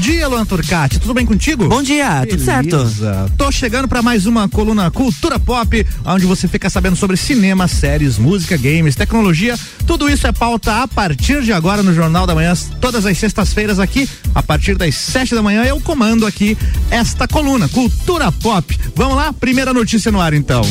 dia, 0.00 0.26
Luan 0.26 0.46
Turcati. 0.46 0.98
Tudo 0.98 1.12
bem 1.12 1.26
contigo? 1.26 1.68
Bom 1.68 1.82
dia, 1.82 2.26
tudo 2.26 2.42
certo. 2.42 2.90
Tô 3.36 3.52
chegando 3.52 3.86
para 3.86 4.00
mais 4.00 4.24
uma 4.24 4.48
coluna 4.48 4.90
Cultura 4.90 5.38
Pop, 5.38 5.86
onde 6.06 6.24
você 6.24 6.48
fica 6.48 6.70
sabendo 6.70 6.96
sobre 6.96 7.18
cinema, 7.18 7.68
séries, 7.68 8.16
música, 8.16 8.56
games, 8.56 8.96
tecnologia. 8.96 9.58
Tudo 9.86 10.08
isso 10.08 10.26
é 10.26 10.32
pauta 10.32 10.82
a 10.82 10.88
partir 10.88 11.42
de 11.42 11.52
agora 11.52 11.82
no 11.82 11.94
Jornal 11.94 12.26
da 12.26 12.34
Manhã, 12.34 12.54
todas 12.80 13.04
as 13.04 13.18
sextas-feiras 13.18 13.78
aqui, 13.78 14.08
a 14.34 14.42
partir 14.42 14.74
das 14.74 14.94
sete 14.94 15.34
da 15.34 15.42
manhã. 15.42 15.64
Eu 15.64 15.78
comando 15.80 16.26
aqui 16.26 16.56
esta 16.90 17.28
coluna 17.28 17.68
Cultura 17.68 18.32
Pop. 18.32 18.80
Vamos 18.96 19.16
lá? 19.16 19.34
Primeira 19.34 19.74
notícia 19.74 20.10
no 20.10 20.20
ar, 20.20 20.32
então. 20.32 20.62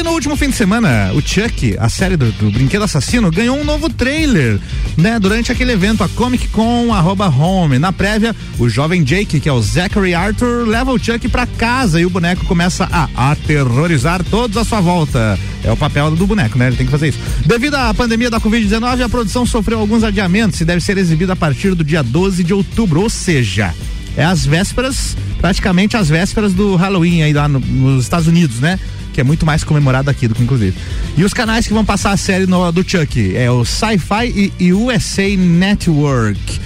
E 0.00 0.02
no 0.02 0.12
último 0.12 0.34
fim 0.34 0.48
de 0.48 0.56
semana, 0.56 1.12
o 1.12 1.20
Chuck, 1.20 1.76
a 1.78 1.86
série 1.90 2.16
do, 2.16 2.32
do, 2.32 2.50
Brinquedo 2.50 2.84
Assassino, 2.84 3.30
ganhou 3.30 3.54
um 3.54 3.64
novo 3.64 3.90
trailer, 3.90 4.58
né? 4.96 5.18
Durante 5.18 5.52
aquele 5.52 5.72
evento, 5.72 6.02
a 6.02 6.08
Comic 6.08 6.48
Con 6.48 6.90
arroba 6.94 7.28
home. 7.28 7.78
Na 7.78 7.92
prévia, 7.92 8.34
o 8.58 8.66
jovem 8.66 9.04
Jake, 9.04 9.38
que 9.38 9.46
é 9.46 9.52
o 9.52 9.60
Zachary 9.60 10.14
Arthur, 10.14 10.66
leva 10.66 10.90
o 10.90 10.98
Chuck 10.98 11.28
pra 11.28 11.44
casa 11.44 12.00
e 12.00 12.06
o 12.06 12.10
boneco 12.10 12.46
começa 12.46 12.88
a 12.90 13.30
aterrorizar 13.30 14.24
todos 14.24 14.56
à 14.56 14.64
sua 14.64 14.80
volta. 14.80 15.38
É 15.62 15.70
o 15.70 15.76
papel 15.76 16.10
do 16.12 16.26
boneco, 16.26 16.56
né? 16.56 16.68
Ele 16.68 16.76
tem 16.76 16.86
que 16.86 16.92
fazer 16.92 17.08
isso. 17.08 17.18
Devido 17.44 17.74
à 17.74 17.92
pandemia 17.92 18.30
da 18.30 18.40
Covid-19, 18.40 19.04
a 19.04 19.08
produção 19.10 19.44
sofreu 19.44 19.80
alguns 19.80 20.02
adiamentos 20.02 20.58
e 20.62 20.64
deve 20.64 20.80
ser 20.80 20.96
exibida 20.96 21.34
a 21.34 21.36
partir 21.36 21.74
do 21.74 21.84
dia 21.84 22.02
12 22.02 22.42
de 22.42 22.54
outubro, 22.54 23.02
ou 23.02 23.10
seja, 23.10 23.74
é 24.16 24.24
as 24.24 24.46
vésperas, 24.46 25.14
praticamente 25.42 25.94
as 25.94 26.08
vésperas 26.08 26.54
do 26.54 26.74
Halloween 26.76 27.22
aí 27.22 27.34
lá 27.34 27.46
no, 27.46 27.60
nos 27.60 28.04
Estados 28.04 28.26
Unidos, 28.26 28.60
né? 28.60 28.78
Que 29.12 29.20
é 29.20 29.24
muito 29.24 29.44
mais 29.44 29.64
comemorado 29.64 30.10
aqui 30.10 30.26
do 30.28 30.34
que 30.34 30.42
inclusive. 30.42 30.76
E 31.16 31.24
os 31.24 31.34
canais 31.34 31.66
que 31.66 31.72
vão 31.72 31.84
passar 31.84 32.12
a 32.12 32.16
série 32.16 32.46
no, 32.46 32.70
do 32.72 32.88
Chuck 32.88 33.36
é 33.36 33.50
o 33.50 33.64
Sci-Fi 33.64 34.52
e, 34.58 34.72
USA 34.72 35.36
Network. 35.36 36.60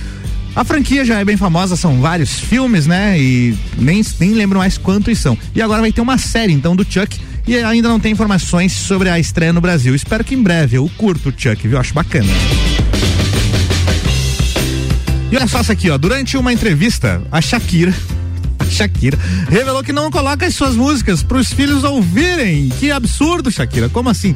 A 0.55 0.65
franquia 0.65 1.05
já 1.05 1.19
é 1.19 1.25
bem 1.25 1.37
famosa, 1.37 1.75
são 1.75 2.01
vários 2.01 2.39
filmes, 2.39 2.87
né? 2.87 3.19
E 3.21 3.57
nem, 3.77 4.05
nem 4.21 4.35
lembro 4.35 4.59
mais 4.59 4.79
quantos 4.79 5.19
são. 5.19 5.37
E 5.55 5.61
agora 5.61 5.81
vai 5.81 5.91
ter 5.91 6.01
uma 6.01 6.17
série, 6.17 6.53
então, 6.53 6.77
do 6.77 6.87
Chuck. 6.89 7.21
E 7.47 7.57
ainda 7.59 7.89
não 7.89 8.01
tem 8.01 8.13
informações 8.13 8.73
sobre 8.73 9.09
a 9.09 9.19
estreia 9.19 9.53
no 9.53 9.61
Brasil. 9.61 9.95
Espero 9.95 10.25
que 10.25 10.35
em 10.35 10.43
breve. 10.43 10.77
Eu 10.79 10.91
curto 10.97 11.31
o 11.31 11.35
Chuck, 11.37 11.67
viu? 11.67 11.79
Acho 11.79 11.93
bacana. 11.93 12.31
E 15.31 15.37
olha 15.37 15.49
só 15.49 15.61
isso 15.61 15.73
aqui, 15.73 15.91
ó. 15.91 15.99
Durante 15.99 16.37
uma 16.37 16.53
entrevista, 16.53 17.21
a 17.33 17.41
Shakira 17.41 17.93
Shakira 18.75 19.19
revelou 19.49 19.83
que 19.83 19.93
não 19.93 20.11
coloca 20.11 20.45
as 20.45 20.55
suas 20.55 20.75
músicas 20.75 21.23
para 21.23 21.39
os 21.39 21.53
filhos 21.53 21.85
ouvirem. 21.85 22.69
Que 22.81 22.91
absurdo, 22.91 23.51
Shakira. 23.51 23.89
Como 23.89 24.09
assim? 24.09 24.35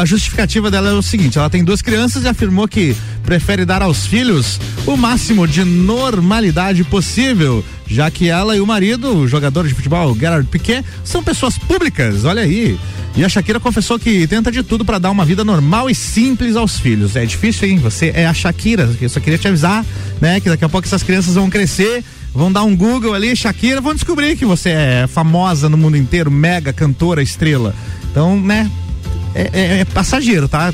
A 0.00 0.04
justificativa 0.04 0.70
dela 0.70 0.90
é 0.90 0.92
o 0.92 1.02
seguinte: 1.02 1.38
ela 1.38 1.50
tem 1.50 1.64
duas 1.64 1.80
crianças 1.80 2.24
e 2.24 2.28
afirmou 2.28 2.68
que 2.68 2.94
prefere 3.24 3.64
dar 3.64 3.82
aos 3.82 4.06
filhos 4.06 4.60
o 4.86 4.96
máximo 4.96 5.46
de 5.46 5.64
normalidade 5.64 6.84
possível, 6.84 7.64
já 7.86 8.10
que 8.10 8.28
ela 8.28 8.56
e 8.56 8.60
o 8.60 8.66
marido, 8.66 9.16
o 9.16 9.28
jogador 9.28 9.66
de 9.66 9.74
futebol 9.74 10.14
Gerard 10.16 10.46
Piquet, 10.48 10.84
são 11.04 11.22
pessoas 11.22 11.56
públicas. 11.56 12.24
Olha 12.24 12.42
aí. 12.42 12.78
E 13.16 13.24
a 13.24 13.28
Shakira 13.28 13.58
confessou 13.58 13.98
que 13.98 14.24
tenta 14.28 14.52
de 14.52 14.62
tudo 14.62 14.84
para 14.84 14.98
dar 14.98 15.10
uma 15.10 15.24
vida 15.24 15.42
normal 15.42 15.90
e 15.90 15.94
simples 15.94 16.54
aos 16.54 16.78
filhos. 16.78 17.16
É 17.16 17.26
difícil, 17.26 17.68
hein? 17.68 17.78
Você 17.78 18.12
é 18.14 18.24
a 18.24 18.32
Shakira. 18.32 18.88
Eu 19.00 19.08
só 19.08 19.18
queria 19.18 19.36
te 19.38 19.48
avisar, 19.48 19.84
né? 20.20 20.38
Que 20.38 20.48
daqui 20.48 20.64
a 20.64 20.68
pouco 20.68 20.86
essas 20.86 21.02
crianças 21.02 21.34
vão 21.34 21.50
crescer 21.50 22.04
vão 22.34 22.52
dar 22.52 22.62
um 22.62 22.76
Google 22.76 23.14
ali, 23.14 23.34
Shakira, 23.34 23.80
vão 23.80 23.94
descobrir 23.94 24.36
que 24.36 24.44
você 24.44 24.70
é 24.70 25.06
famosa 25.06 25.68
no 25.68 25.76
mundo 25.76 25.96
inteiro, 25.96 26.30
mega 26.30 26.72
cantora, 26.72 27.22
estrela. 27.22 27.74
Então, 28.10 28.40
né, 28.40 28.70
é, 29.34 29.50
é, 29.52 29.80
é 29.80 29.84
passageiro, 29.84 30.48
tá? 30.48 30.72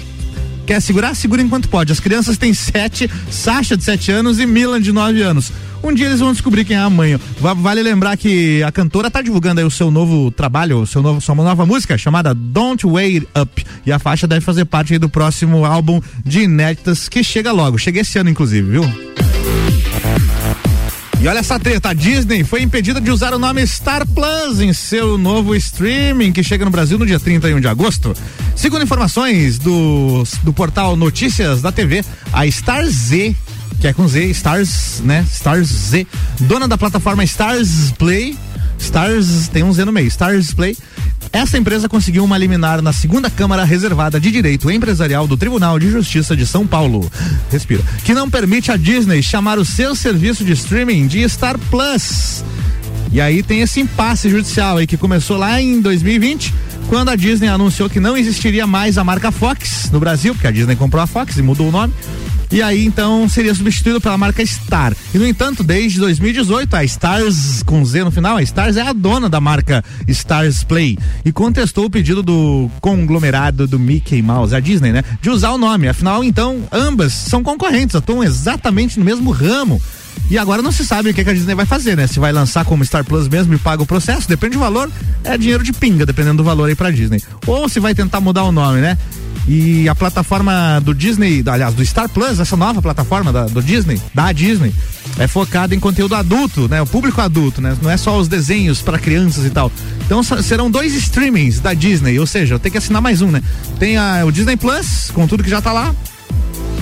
Quer 0.67 0.83
segurar? 0.83 1.15
Segura 1.15 1.41
enquanto 1.41 1.69
pode. 1.69 1.93
As 1.93 2.01
crianças 2.01 2.37
têm 2.37 2.53
sete, 2.53 3.09
Sasha 3.31 3.77
de 3.77 3.85
sete 3.85 4.11
anos 4.11 4.41
e 4.41 4.47
Milan 4.47 4.81
de 4.81 4.91
nove 4.91 5.23
anos. 5.23 5.53
Um 5.83 5.95
dia 5.95 6.07
eles 6.07 6.19
vão 6.19 6.33
descobrir 6.33 6.65
quem 6.65 6.77
é 6.77 6.81
a 6.81 6.91
mãe. 6.91 7.17
Vale 7.39 7.83
lembrar 7.83 8.17
que 8.17 8.61
a 8.65 8.73
cantora 8.73 9.07
está 9.07 9.23
divulgando 9.23 9.61
aí 9.61 9.67
o 9.67 9.71
seu 9.71 9.91
novo 9.91 10.33
trabalho, 10.33 10.81
o 10.81 10.87
seu 10.87 11.01
novo, 11.01 11.21
sua 11.21 11.35
nova 11.37 11.65
música 11.65 11.97
chamada 11.97 12.35
Don't 12.35 12.85
Wait 12.85 13.29
Up. 13.41 13.65
E 13.85 13.93
a 13.93 13.99
faixa 14.01 14.27
deve 14.27 14.41
fazer 14.41 14.65
parte 14.65 14.99
do 14.99 15.09
próximo 15.09 15.65
álbum 15.65 16.01
de 16.25 16.41
inéditas 16.41 17.09
que 17.09 17.23
chega 17.23 17.53
logo. 17.53 17.79
Chega 17.79 18.01
esse 18.01 18.19
ano, 18.19 18.31
inclusive, 18.31 18.69
viu? 18.69 19.36
E 21.27 21.29
olha 21.29 21.41
essa 21.41 21.59
treta, 21.59 21.89
a 21.89 21.93
Disney 21.93 22.45
foi 22.45 22.63
impedida 22.63 23.01
de 23.01 23.11
usar 23.11 23.35
o 23.35 23.39
nome 23.41 23.67
Star 23.67 24.07
Plus 24.07 24.61
em 24.61 24.73
seu 24.73 25.19
novo 25.19 25.57
streaming 25.57 26.31
que 26.31 26.41
chega 26.41 26.65
no 26.65 26.71
Brasil 26.71 26.97
no 26.97 27.05
dia 27.05 27.19
31 27.19 27.59
de 27.59 27.67
agosto. 27.67 28.15
Segundo 28.55 28.85
informações 28.85 29.59
do, 29.59 30.23
do 30.45 30.53
portal 30.53 30.95
Notícias 30.95 31.61
da 31.61 31.73
TV, 31.73 32.05
a 32.33 32.49
Star 32.49 32.87
Z 32.87 33.35
que 33.81 33.89
é 33.89 33.93
com 33.93 34.07
Z, 34.07 34.25
Stars, 34.27 35.01
né? 35.03 35.27
Stars 35.29 35.67
Z, 35.67 36.07
dona 36.43 36.69
da 36.69 36.79
plataforma 36.79 37.25
Stars 37.25 37.91
Play, 37.99 38.39
Stars, 38.79 39.49
tem 39.49 39.65
um 39.65 39.73
Z 39.73 39.85
no 39.85 39.93
meio, 39.93 40.07
Stars 40.07 40.55
Play, 40.55 40.77
essa 41.37 41.59
empresa 41.59 41.87
conseguiu 41.87 42.25
uma 42.25 42.39
liminar 42.39 42.81
na 42.81 42.95
segunda 42.95 43.29
Câmara 43.29 43.63
Reservada 43.63 44.19
de 44.19 44.31
Direito 44.31 44.71
Empresarial 44.71 45.27
do 45.27 45.37
Tribunal 45.37 45.79
de 45.79 45.91
Justiça 45.91 46.35
de 46.35 46.47
São 46.47 46.67
Paulo. 46.67 47.11
Respira. 47.53 47.83
Que 48.05 48.15
não 48.15 48.31
permite 48.31 48.73
a 48.73 48.77
Disney 48.77 49.23
chamar 49.23 49.59
o 49.59 49.65
seu 49.65 49.95
serviço 49.95 50.43
de 50.43 50.53
streaming 50.53 51.07
de 51.07 51.29
Star 51.29 51.59
Plus. 51.71 52.43
E 53.13 53.21
aí 53.21 53.43
tem 53.43 53.61
esse 53.61 53.81
impasse 53.81 54.31
judicial 54.31 54.79
aí 54.79 54.87
que 54.87 54.97
começou 54.97 55.37
lá 55.37 55.61
em 55.61 55.79
2020, 55.81 56.55
quando 56.89 57.11
a 57.11 57.17
Disney 57.17 57.49
anunciou 57.49 57.91
que 57.91 58.01
não 58.01 58.17
existiria 58.17 58.67
mais 58.67 58.97
a 58.97 59.05
marca 59.05 59.31
Fox 59.31 59.91
no 59.93 60.01
Brasil, 60.01 60.35
porque 60.35 60.47
a 60.47 60.51
Disney 60.51 60.75
comprou 60.75 61.03
a 61.03 61.07
Fox 61.07 61.37
e 61.37 61.43
mudou 61.43 61.69
o 61.69 61.73
nome. 61.73 61.93
E 62.51 62.63
aí 62.63 62.85
então 62.85 63.29
seria 63.29 63.55
substituído 63.55 64.01
pela 64.01 64.17
marca 64.17 64.45
Star. 64.45 64.95
E 65.15 65.19
no 65.19 65.27
entanto, 65.27 65.63
desde 65.63 65.99
2018, 65.99 66.75
a 66.75 66.85
Stars 66.85 67.63
com 67.65 67.85
Z 67.85 68.05
no 68.05 68.11
final, 68.11 68.37
a 68.37 68.43
Stars 68.43 68.77
é 68.77 68.83
a 68.83 68.93
dona 68.93 69.29
da 69.29 69.41
marca 69.41 69.85
Stars 70.07 70.63
Play 70.63 70.97
e 71.25 71.33
contestou 71.33 71.87
o 71.87 71.91
pedido 71.91 72.23
do 72.23 72.71
conglomerado 72.81 73.67
do 73.67 73.79
Mickey 73.79 74.23
Mouse, 74.23 74.55
a 74.55 74.61
Disney, 74.61 74.93
né, 74.93 75.03
de 75.21 75.31
usar 75.31 75.51
o 75.51 75.59
nome. 75.59 75.89
Afinal, 75.89 76.23
então, 76.23 76.63
ambas 76.71 77.13
são 77.13 77.43
concorrentes, 77.43 77.97
atuam 77.97 78.23
exatamente 78.23 78.99
no 78.99 79.05
mesmo 79.05 79.31
ramo. 79.31 79.81
E 80.31 80.39
agora 80.39 80.61
não 80.61 80.73
se 80.73 80.85
sabe 80.85 81.11
o 81.11 81.15
que, 81.15 81.23
que, 81.23 81.31
a 81.31 81.33
Disney 81.33 81.55
vai 81.55 81.67
fazer, 81.67 81.97
né? 81.97 82.07
Se 82.07 82.19
vai 82.19 82.33
lançar 82.33 82.65
como 82.65 82.85
Star 82.85 83.05
Plus 83.05 83.29
mesmo 83.29 83.55
e 83.55 83.59
paga 83.59 83.83
o 83.83 83.87
processo, 83.87 84.29
depende 84.29 84.55
do 84.55 84.59
valor, 84.59 84.91
é 85.23 85.39
dinheiro 85.39 85.63
de 85.63 85.73
pinga, 85.73 86.05
dependendo 86.05 86.39
do 86.39 86.45
valor 86.45 86.69
aí 86.69 86.75
pra 86.75 86.91
Disney. 86.91 87.23
Ou 87.47 87.69
se 87.69 87.79
vai 87.79 87.95
tentar 87.95 88.21
mudar 88.21 88.43
o 88.45 88.51
nome, 88.51 88.81
né? 88.81 88.99
E 89.49 89.89
a 89.89 89.95
plataforma 89.95 90.81
do 90.83 90.93
Disney, 90.93 91.43
aliás, 91.47 91.73
do 91.75 91.85
Star 91.85 92.09
Plus, 92.09 92.41
essa 92.41 92.57
nova 92.57 92.83
plataforma 92.83 93.33
da, 93.33 93.45
do 93.45 93.63
Disney, 93.63 94.01
da 94.13 94.33
Disney, 94.33 94.75
é 95.19 95.29
focada 95.29 95.75
em 95.75 95.79
conteúdo 95.79 96.15
adulto, 96.17 96.69
né? 96.69 96.83
O 96.83 96.87
público 96.87 97.21
adulto, 97.21 97.61
né? 97.61 97.77
Não 97.81 97.91
é 97.91 97.97
só 97.97 98.19
os 98.19 98.27
desenhos 98.27 98.83
para 98.83 98.99
crianças 98.99 99.45
e 99.45 99.51
tal. 99.51 99.71
Então 100.05 100.23
serão 100.23 100.69
dois 100.71 100.95
streamings 100.95 101.61
da 101.61 101.75
Disney, 101.75 102.19
ou 102.19 102.27
seja, 102.27 102.55
eu 102.55 102.59
tenho 102.59 102.73
que 102.73 102.79
assinar 102.79 103.01
mais 103.01 103.23
um, 103.23 103.31
né? 103.31 103.43
Tem 103.79 103.97
a, 103.97 104.25
o 104.27 104.33
Disney 104.33 104.57
Plus, 104.57 105.11
com 105.13 105.27
tudo 105.29 105.45
que 105.45 105.51
já 105.51 105.63
tá 105.63 105.73
lá, 105.73 105.95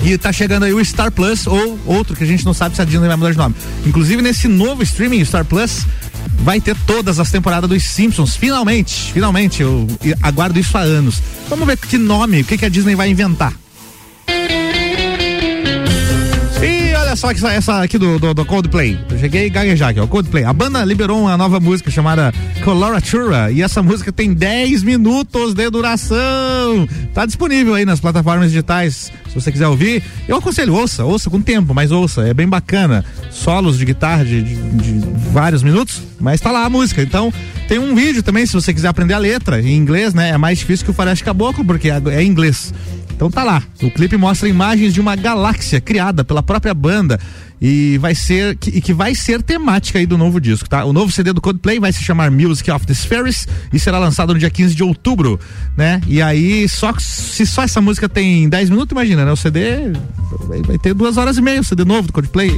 e 0.03 0.17
tá 0.17 0.31
chegando 0.31 0.63
aí 0.63 0.73
o 0.73 0.83
Star 0.83 1.11
Plus 1.11 1.47
ou 1.47 1.79
outro 1.85 2.15
que 2.15 2.23
a 2.23 2.27
gente 2.27 2.45
não 2.45 2.53
sabe 2.53 2.75
se 2.75 2.81
a 2.81 2.85
Disney 2.85 3.07
vai 3.07 3.15
mudar 3.15 3.31
de 3.31 3.37
nome. 3.37 3.55
Inclusive 3.85 4.21
nesse 4.21 4.47
novo 4.47 4.83
streaming 4.83 5.23
Star 5.25 5.45
Plus 5.45 5.85
vai 6.39 6.61
ter 6.61 6.75
todas 6.85 7.19
as 7.19 7.31
temporadas 7.31 7.69
dos 7.69 7.83
Simpsons. 7.83 8.35
Finalmente, 8.35 9.11
finalmente, 9.13 9.61
eu 9.61 9.87
aguardo 10.21 10.59
isso 10.59 10.77
há 10.77 10.81
anos. 10.81 11.21
Vamos 11.49 11.65
ver 11.65 11.77
que 11.77 11.97
nome, 11.97 12.41
o 12.41 12.45
que, 12.45 12.57
que 12.57 12.65
a 12.65 12.69
Disney 12.69 12.95
vai 12.95 13.09
inventar. 13.09 13.53
olha 17.05 17.15
só 17.15 17.31
essa, 17.31 17.51
essa 17.51 17.81
aqui 17.81 17.97
do, 17.97 18.19
do, 18.19 18.33
do, 18.33 18.45
Coldplay. 18.45 18.99
Eu 19.09 19.19
cheguei 19.19 19.47
a 19.47 19.49
gaguejar 19.49 19.89
aqui, 19.89 19.99
ó. 19.99 20.07
Coldplay. 20.07 20.43
A 20.43 20.51
banda 20.51 20.83
liberou 20.83 21.21
uma 21.21 21.37
nova 21.37 21.59
música 21.59 21.89
chamada 21.89 22.33
Coloratura 22.63 23.51
e 23.51 23.61
essa 23.61 23.81
música 23.81 24.11
tem 24.11 24.33
10 24.33 24.83
minutos 24.83 25.53
de 25.53 25.69
duração. 25.69 26.64
Tá 27.13 27.25
disponível 27.25 27.73
aí 27.73 27.85
nas 27.85 27.99
plataformas 27.99 28.51
digitais. 28.51 29.11
Se 29.27 29.33
você 29.33 29.51
quiser 29.51 29.67
ouvir, 29.67 30.03
eu 30.27 30.37
aconselho, 30.37 30.73
ouça, 30.73 31.03
ouça 31.03 31.29
com 31.29 31.41
tempo, 31.41 31.73
mas 31.73 31.91
ouça. 31.91 32.27
É 32.27 32.33
bem 32.33 32.47
bacana. 32.47 33.05
Solos 33.31 33.77
de 33.77 33.85
guitarra 33.85 34.25
de, 34.25 34.41
de, 34.41 34.55
de 34.55 35.07
vários 35.31 35.63
minutos, 35.63 36.01
mas 36.19 36.41
tá 36.41 36.51
lá 36.51 36.65
a 36.65 36.69
música. 36.69 37.01
Então, 37.01 37.33
tem 37.67 37.79
um 37.79 37.95
vídeo 37.95 38.21
também, 38.21 38.45
se 38.45 38.53
você 38.53 38.73
quiser 38.73 38.89
aprender 38.89 39.13
a 39.13 39.17
letra 39.17 39.61
em 39.61 39.75
inglês, 39.75 40.13
né? 40.13 40.29
É 40.29 40.37
mais 40.37 40.59
difícil 40.59 40.85
que 40.85 40.91
o 40.91 40.93
Faroeste 40.93 41.23
Caboclo, 41.23 41.63
porque 41.63 41.89
é, 41.89 42.23
inglês. 42.23 42.73
Então 43.15 43.31
tá 43.31 43.43
lá. 43.43 43.63
O 43.81 43.89
clipe 43.89 44.17
mostra 44.17 44.47
imagens 44.47 44.93
de 44.93 44.99
uma 44.99 45.15
galáxia 45.15 45.79
criada 45.79 46.23
pela 46.23 46.43
própria 46.43 46.73
banda 46.73 47.19
e 47.61 47.97
vai 47.97 48.13
ser 48.13 48.55
que, 48.57 48.81
que 48.81 48.93
vai 48.93 49.15
ser 49.15 49.41
temática 49.41 49.99
aí 49.99 50.05
do 50.05 50.17
novo 50.17 50.39
disco, 50.39 50.67
tá? 50.67 50.83
O 50.85 50.93
novo 50.93 51.11
CD 51.11 51.33
do 51.33 51.41
Coldplay 51.41 51.79
vai 51.79 51.91
se 51.91 52.03
chamar 52.03 52.29
Music 52.29 52.69
of 52.71 52.85
the 52.85 52.93
Spheres 52.93 53.47
e 53.71 53.79
será 53.79 53.97
lançado 53.97 54.33
no 54.33 54.39
dia 54.39 54.49
15 54.49 54.75
de 54.75 54.83
outubro, 54.83 55.39
né? 55.77 56.01
E 56.07 56.21
aí 56.21 56.67
só 56.67 56.93
se 56.99 57.45
só 57.45 57.63
essa 57.63 57.81
música 57.81 58.09
tem 58.09 58.49
10 58.49 58.69
minutos, 58.69 58.91
imagina, 58.91 59.25
né? 59.25 59.31
O 59.31 59.37
CD 59.37 59.91
vai, 60.47 60.61
vai 60.61 60.77
ter 60.77 60.93
duas 60.93 61.17
horas 61.17 61.37
e 61.37 61.41
meia, 61.41 61.61
o 61.61 61.63
CD 61.63 61.85
novo 61.85 62.07
do 62.07 62.13
Coldplay. 62.13 62.51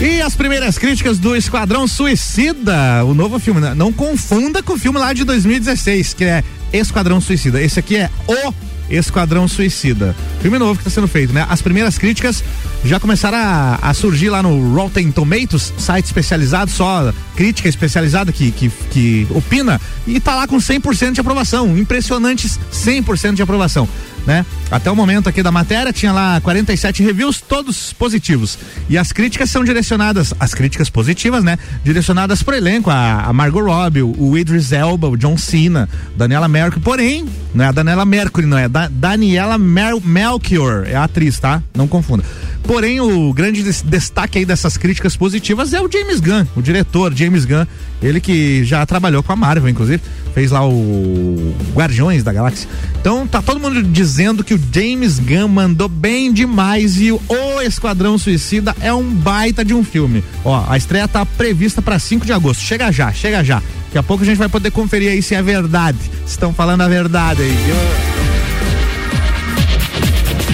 E 0.00 0.22
as 0.22 0.36
primeiras 0.36 0.78
críticas 0.78 1.18
do 1.18 1.34
Esquadrão 1.34 1.88
Suicida, 1.88 3.04
o 3.04 3.14
novo 3.14 3.36
filme, 3.40 3.60
né? 3.60 3.74
não 3.74 3.92
confunda 3.92 4.62
com 4.62 4.74
o 4.74 4.78
filme 4.78 4.96
lá 4.96 5.12
de 5.12 5.24
2016, 5.24 6.14
que 6.14 6.24
é 6.24 6.44
Esquadrão 6.72 7.20
Suicida. 7.20 7.60
Esse 7.60 7.80
aqui 7.80 7.96
é 7.96 8.08
o 8.28 8.52
Esquadrão 8.90 9.46
Suicida. 9.48 10.14
Filme 10.40 10.58
novo 10.58 10.74
que 10.74 10.80
está 10.80 10.90
sendo 10.90 11.08
feito, 11.08 11.32
né? 11.32 11.46
As 11.48 11.62
primeiras 11.62 11.98
críticas 11.98 12.42
já 12.84 12.98
começaram 13.00 13.38
a, 13.38 13.78
a, 13.82 13.94
surgir 13.94 14.30
lá 14.30 14.42
no 14.42 14.74
Rotten 14.74 15.10
Tomatoes, 15.10 15.72
site 15.78 16.06
especializado, 16.06 16.70
só 16.70 17.12
crítica 17.36 17.68
especializada 17.68 18.32
que, 18.32 18.50
que, 18.50 18.68
que 18.90 19.26
opina, 19.30 19.80
e 20.06 20.20
tá 20.20 20.34
lá 20.34 20.46
com 20.46 20.56
100% 20.56 21.12
de 21.12 21.20
aprovação. 21.20 21.76
Impressionantes 21.76 22.58
100% 22.72 23.34
de 23.34 23.42
aprovação 23.42 23.88
né? 24.28 24.44
Até 24.70 24.90
o 24.90 24.94
momento 24.94 25.26
aqui 25.26 25.42
da 25.42 25.50
matéria 25.50 25.90
tinha 25.90 26.12
lá 26.12 26.38
47 26.42 27.02
reviews, 27.02 27.40
todos 27.40 27.94
positivos. 27.94 28.58
E 28.86 28.98
as 28.98 29.10
críticas 29.10 29.48
são 29.48 29.64
direcionadas, 29.64 30.34
as 30.38 30.52
críticas 30.52 30.90
positivas, 30.90 31.42
né? 31.42 31.58
Direcionadas 31.82 32.42
pro 32.42 32.54
elenco, 32.54 32.90
a, 32.90 33.22
a 33.22 33.32
Margot 33.32 33.62
Robbie, 33.62 34.02
o 34.02 34.36
Idris 34.36 34.70
Elba, 34.70 35.08
o 35.08 35.16
John 35.16 35.38
Cena, 35.38 35.88
Daniela 36.14 36.46
Mercury, 36.46 36.82
porém, 36.82 37.26
não 37.54 37.64
é 37.64 37.68
a 37.68 37.72
Daniela 37.72 38.04
Mercury, 38.04 38.46
não 38.46 38.58
é 38.58 38.68
da, 38.68 38.86
Daniela 38.88 39.56
Mer 39.56 39.94
Melchior, 40.04 40.84
é 40.86 40.94
a 40.94 41.04
atriz, 41.04 41.38
tá? 41.38 41.62
Não 41.74 41.88
confunda. 41.88 42.22
Porém, 42.64 43.00
o 43.00 43.32
grande 43.32 43.62
destaque 43.62 44.40
aí 44.40 44.44
dessas 44.44 44.76
críticas 44.76 45.16
positivas 45.16 45.72
é 45.72 45.80
o 45.80 45.90
James 45.90 46.20
Gunn, 46.20 46.44
o 46.54 46.60
diretor 46.60 47.14
James 47.14 47.46
Gunn, 47.46 47.64
ele 48.02 48.20
que 48.20 48.62
já 48.62 48.84
trabalhou 48.84 49.22
com 49.22 49.32
a 49.32 49.36
Marvel, 49.36 49.70
inclusive, 49.70 50.02
fez 50.34 50.50
lá 50.50 50.66
o 50.66 51.54
Guardiões 51.74 52.22
da 52.22 52.32
Galáxia. 52.32 52.68
Então, 53.00 53.26
tá 53.26 53.40
todo 53.40 53.60
mundo 53.60 53.82
dizendo 53.82 54.44
que 54.44 54.54
o 54.54 54.60
James 54.72 55.18
Gunn 55.18 55.48
mandou 55.48 55.88
bem 55.88 56.32
demais 56.32 57.00
e 57.00 57.12
o 57.12 57.20
Esquadrão 57.62 58.18
Suicida 58.18 58.74
é 58.80 58.92
um 58.92 59.02
baita 59.02 59.64
de 59.64 59.74
um 59.74 59.84
filme. 59.84 60.22
Ó, 60.44 60.64
a 60.68 60.76
estreia 60.76 61.08
tá 61.08 61.24
prevista 61.24 61.80
para 61.80 61.98
5 61.98 62.26
de 62.26 62.32
agosto. 62.32 62.60
Chega 62.60 62.90
já, 62.92 63.12
chega 63.12 63.42
já. 63.42 63.62
Daqui 63.86 63.98
a 63.98 64.02
pouco 64.02 64.22
a 64.22 64.26
gente 64.26 64.36
vai 64.36 64.48
poder 64.48 64.70
conferir 64.70 65.10
aí 65.10 65.22
se 65.22 65.34
é 65.34 65.42
verdade. 65.42 65.98
Estão 66.26 66.52
falando 66.52 66.82
a 66.82 66.88
verdade 66.88 67.42
aí. 67.42 67.56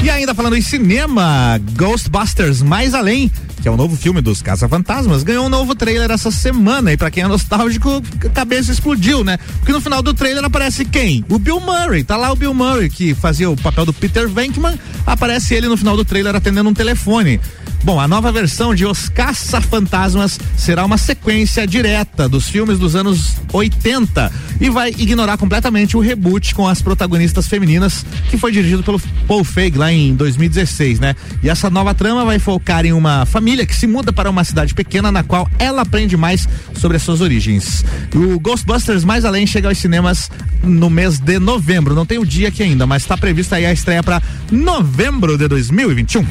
E 0.04 0.10
ainda 0.10 0.34
falando 0.34 0.54
em 0.54 0.60
cinema, 0.60 1.58
Ghostbusters 1.76 2.60
Mais 2.60 2.92
Além, 2.92 3.32
que 3.64 3.68
é 3.68 3.70
o 3.70 3.78
novo 3.78 3.96
filme 3.96 4.20
dos 4.20 4.42
Caça-Fantasmas, 4.42 5.22
ganhou 5.22 5.46
um 5.46 5.48
novo 5.48 5.74
trailer 5.74 6.10
essa 6.10 6.30
semana. 6.30 6.92
E 6.92 6.98
para 6.98 7.10
quem 7.10 7.22
é 7.22 7.26
nostálgico, 7.26 8.02
a 8.22 8.28
cabeça 8.28 8.70
explodiu, 8.70 9.24
né? 9.24 9.38
Porque 9.38 9.72
no 9.72 9.80
final 9.80 10.02
do 10.02 10.12
trailer 10.12 10.44
aparece 10.44 10.84
quem? 10.84 11.24
O 11.30 11.38
Bill 11.38 11.58
Murray. 11.60 12.04
Tá 12.04 12.14
lá 12.18 12.30
o 12.30 12.36
Bill 12.36 12.52
Murray, 12.52 12.90
que 12.90 13.14
fazia 13.14 13.48
o 13.48 13.56
papel 13.56 13.86
do 13.86 13.92
Peter 13.94 14.28
Venkman. 14.28 14.78
Aparece 15.06 15.54
ele 15.54 15.66
no 15.66 15.78
final 15.78 15.96
do 15.96 16.04
trailer 16.04 16.36
atendendo 16.36 16.68
um 16.68 16.74
telefone. 16.74 17.40
Bom, 17.84 18.00
a 18.00 18.08
nova 18.08 18.32
versão 18.32 18.74
de 18.74 18.86
Os 18.86 19.10
Caça-Fantasmas 19.10 20.40
será 20.56 20.86
uma 20.86 20.96
sequência 20.96 21.66
direta 21.66 22.26
dos 22.26 22.48
filmes 22.48 22.78
dos 22.78 22.96
anos 22.96 23.36
80 23.52 24.32
e 24.58 24.70
vai 24.70 24.88
ignorar 24.88 25.36
completamente 25.36 25.94
o 25.94 26.00
reboot 26.00 26.54
com 26.54 26.66
as 26.66 26.80
protagonistas 26.80 27.46
femininas 27.46 28.06
que 28.30 28.38
foi 28.38 28.52
dirigido 28.52 28.82
pelo 28.82 28.98
Paul 29.28 29.44
Feig 29.44 29.76
lá 29.76 29.92
em 29.92 30.14
2016, 30.14 30.98
né? 30.98 31.14
E 31.42 31.50
essa 31.50 31.68
nova 31.68 31.92
trama 31.92 32.24
vai 32.24 32.38
focar 32.38 32.86
em 32.86 32.92
uma 32.94 33.26
família 33.26 33.66
que 33.66 33.74
se 33.74 33.86
muda 33.86 34.14
para 34.14 34.30
uma 34.30 34.44
cidade 34.44 34.72
pequena 34.72 35.12
na 35.12 35.22
qual 35.22 35.46
ela 35.58 35.82
aprende 35.82 36.16
mais 36.16 36.48
sobre 36.76 36.96
as 36.96 37.02
suas 37.02 37.20
origens. 37.20 37.84
O 38.14 38.40
Ghostbusters 38.40 39.04
Mais 39.04 39.26
Além 39.26 39.46
chega 39.46 39.68
aos 39.68 39.76
cinemas 39.76 40.30
no 40.62 40.88
mês 40.88 41.18
de 41.18 41.38
novembro. 41.38 41.94
Não 41.94 42.06
tem 42.06 42.16
o 42.16 42.24
dia 42.24 42.48
aqui 42.48 42.62
ainda, 42.62 42.86
mas 42.86 43.02
está 43.02 43.14
prevista 43.14 43.56
aí 43.56 43.66
a 43.66 43.72
estreia 43.74 44.02
para 44.02 44.22
novembro 44.50 45.36
de 45.36 45.46
2021. 45.48 46.24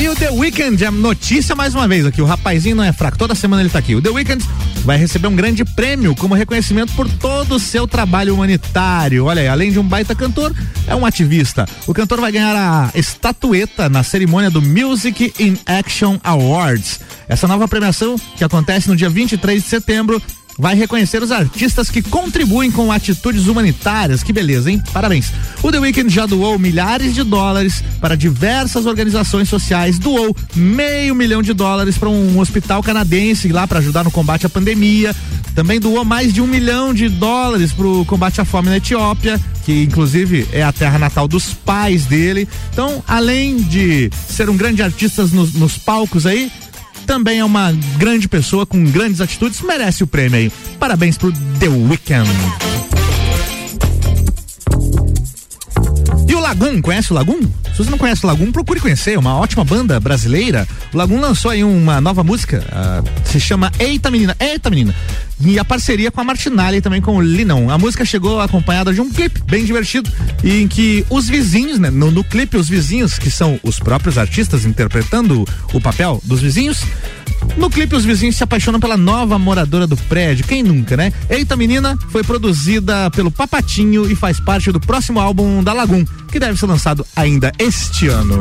E 0.00 0.08
o 0.08 0.16
The 0.16 0.30
Weeknd 0.30 0.82
é 0.82 0.90
notícia 0.90 1.54
mais 1.54 1.74
uma 1.74 1.86
vez 1.86 2.06
aqui. 2.06 2.22
O 2.22 2.24
rapazinho 2.24 2.74
não 2.74 2.82
é 2.82 2.90
fraco. 2.90 3.18
Toda 3.18 3.34
semana 3.34 3.60
ele 3.60 3.68
tá 3.68 3.78
aqui. 3.78 3.94
O 3.94 4.00
The 4.00 4.08
Weeknd 4.08 4.42
vai 4.82 4.96
receber 4.96 5.28
um 5.28 5.36
grande 5.36 5.62
prêmio 5.62 6.16
como 6.16 6.34
reconhecimento 6.34 6.94
por 6.94 7.06
todo 7.06 7.56
o 7.56 7.60
seu 7.60 7.86
trabalho 7.86 8.32
humanitário. 8.34 9.26
Olha 9.26 9.42
aí, 9.42 9.48
além 9.48 9.70
de 9.70 9.78
um 9.78 9.82
baita 9.82 10.14
cantor, 10.14 10.54
é 10.86 10.96
um 10.96 11.04
ativista. 11.04 11.68
O 11.86 11.92
cantor 11.92 12.18
vai 12.18 12.32
ganhar 12.32 12.56
a 12.56 12.90
estatueta 12.98 13.90
na 13.90 14.02
cerimônia 14.02 14.48
do 14.48 14.62
Music 14.62 15.34
in 15.38 15.58
Action 15.66 16.18
Awards. 16.24 17.00
Essa 17.28 17.46
nova 17.46 17.68
premiação, 17.68 18.16
que 18.38 18.42
acontece 18.42 18.88
no 18.88 18.96
dia 18.96 19.10
23 19.10 19.62
de 19.62 19.68
setembro, 19.68 20.20
vai 20.60 20.74
reconhecer 20.74 21.22
os 21.22 21.32
artistas 21.32 21.90
que 21.90 22.02
contribuem 22.02 22.70
com 22.70 22.92
atitudes 22.92 23.46
humanitárias. 23.46 24.22
Que 24.22 24.32
beleza, 24.32 24.70
hein? 24.70 24.80
Parabéns. 24.92 25.32
O 25.62 25.72
The 25.72 25.78
Weeknd 25.78 26.12
já 26.12 26.26
doou 26.26 26.58
milhares 26.58 27.14
de 27.14 27.24
dólares 27.24 27.82
para 28.00 28.16
diversas 28.16 28.84
organizações 28.84 29.48
sociais, 29.48 29.98
doou 29.98 30.36
meio 30.54 31.14
milhão 31.14 31.42
de 31.42 31.54
dólares 31.54 31.96
para 31.96 32.10
um 32.10 32.38
hospital 32.38 32.82
canadense 32.82 33.48
lá 33.48 33.66
para 33.66 33.78
ajudar 33.78 34.04
no 34.04 34.10
combate 34.10 34.46
à 34.46 34.48
pandemia. 34.48 35.16
Também 35.54 35.80
doou 35.80 36.04
mais 36.04 36.32
de 36.32 36.40
um 36.40 36.46
milhão 36.46 36.94
de 36.94 37.08
dólares 37.08 37.72
para 37.72 37.86
o 37.86 38.04
combate 38.04 38.40
à 38.40 38.44
fome 38.44 38.68
na 38.68 38.76
Etiópia, 38.76 39.40
que 39.64 39.82
inclusive 39.82 40.46
é 40.52 40.62
a 40.62 40.72
terra 40.72 40.98
natal 40.98 41.26
dos 41.26 41.52
pais 41.52 42.04
dele. 42.04 42.48
Então, 42.72 43.02
além 43.06 43.56
de 43.56 44.10
ser 44.28 44.48
um 44.48 44.56
grande 44.56 44.82
artista 44.82 45.22
nos, 45.26 45.52
nos 45.54 45.76
palcos 45.76 46.26
aí, 46.26 46.52
também 47.10 47.40
é 47.40 47.44
uma 47.44 47.72
grande 47.98 48.28
pessoa 48.28 48.64
com 48.64 48.84
grandes 48.84 49.20
atitudes, 49.20 49.60
merece 49.62 50.04
o 50.04 50.06
prêmio 50.06 50.38
aí. 50.38 50.52
Parabéns 50.78 51.18
pro 51.18 51.32
The 51.58 51.68
Weeknd. 51.68 52.30
Lagum, 56.50 56.82
conhece 56.82 57.12
o 57.12 57.14
Lagum? 57.14 57.40
Se 57.72 57.78
você 57.78 57.90
não 57.90 57.96
conhece 57.96 58.24
o 58.24 58.26
Lagum, 58.26 58.50
procure 58.50 58.80
conhecer, 58.80 59.16
uma 59.16 59.36
ótima 59.36 59.64
banda 59.64 60.00
brasileira. 60.00 60.66
O 60.92 60.96
Lagum 60.96 61.20
lançou 61.20 61.48
aí 61.48 61.62
uma 61.62 62.00
nova 62.00 62.24
música, 62.24 62.64
uh, 62.72 63.28
se 63.28 63.38
chama 63.38 63.70
Eita 63.78 64.10
Menina, 64.10 64.36
Eita 64.40 64.68
Menina. 64.68 64.92
E 65.40 65.60
a 65.60 65.64
parceria 65.64 66.10
com 66.10 66.20
a 66.20 66.24
Martinelli 66.24 66.80
também 66.80 67.00
com 67.00 67.16
o 67.16 67.20
Linão. 67.20 67.70
A 67.70 67.78
música 67.78 68.04
chegou 68.04 68.40
acompanhada 68.40 68.92
de 68.92 69.00
um 69.00 69.08
clipe 69.08 69.40
bem 69.46 69.64
divertido, 69.64 70.10
em 70.42 70.66
que 70.66 71.06
os 71.08 71.28
vizinhos, 71.28 71.78
né, 71.78 71.88
no, 71.88 72.10
no 72.10 72.24
clipe, 72.24 72.56
os 72.56 72.68
vizinhos, 72.68 73.16
que 73.16 73.30
são 73.30 73.60
os 73.62 73.78
próprios 73.78 74.18
artistas 74.18 74.64
interpretando 74.64 75.46
o 75.72 75.80
papel 75.80 76.20
dos 76.24 76.40
vizinhos, 76.40 76.80
no 77.56 77.70
clipe, 77.70 77.94
os 77.94 78.04
vizinhos 78.04 78.36
se 78.36 78.44
apaixonam 78.44 78.80
pela 78.80 78.96
nova 78.96 79.38
moradora 79.38 79.86
do 79.86 79.96
prédio. 79.96 80.46
Quem 80.46 80.62
nunca, 80.62 80.96
né? 80.96 81.12
Eita 81.28 81.56
Menina 81.56 81.96
foi 82.10 82.22
produzida 82.22 83.10
pelo 83.10 83.30
Papatinho 83.30 84.10
e 84.10 84.14
faz 84.14 84.40
parte 84.40 84.72
do 84.72 84.80
próximo 84.80 85.20
álbum 85.20 85.62
da 85.62 85.72
Lagoon, 85.72 86.04
que 86.30 86.38
deve 86.38 86.58
ser 86.58 86.66
lançado 86.66 87.06
ainda 87.14 87.52
este 87.58 88.08
ano. 88.08 88.40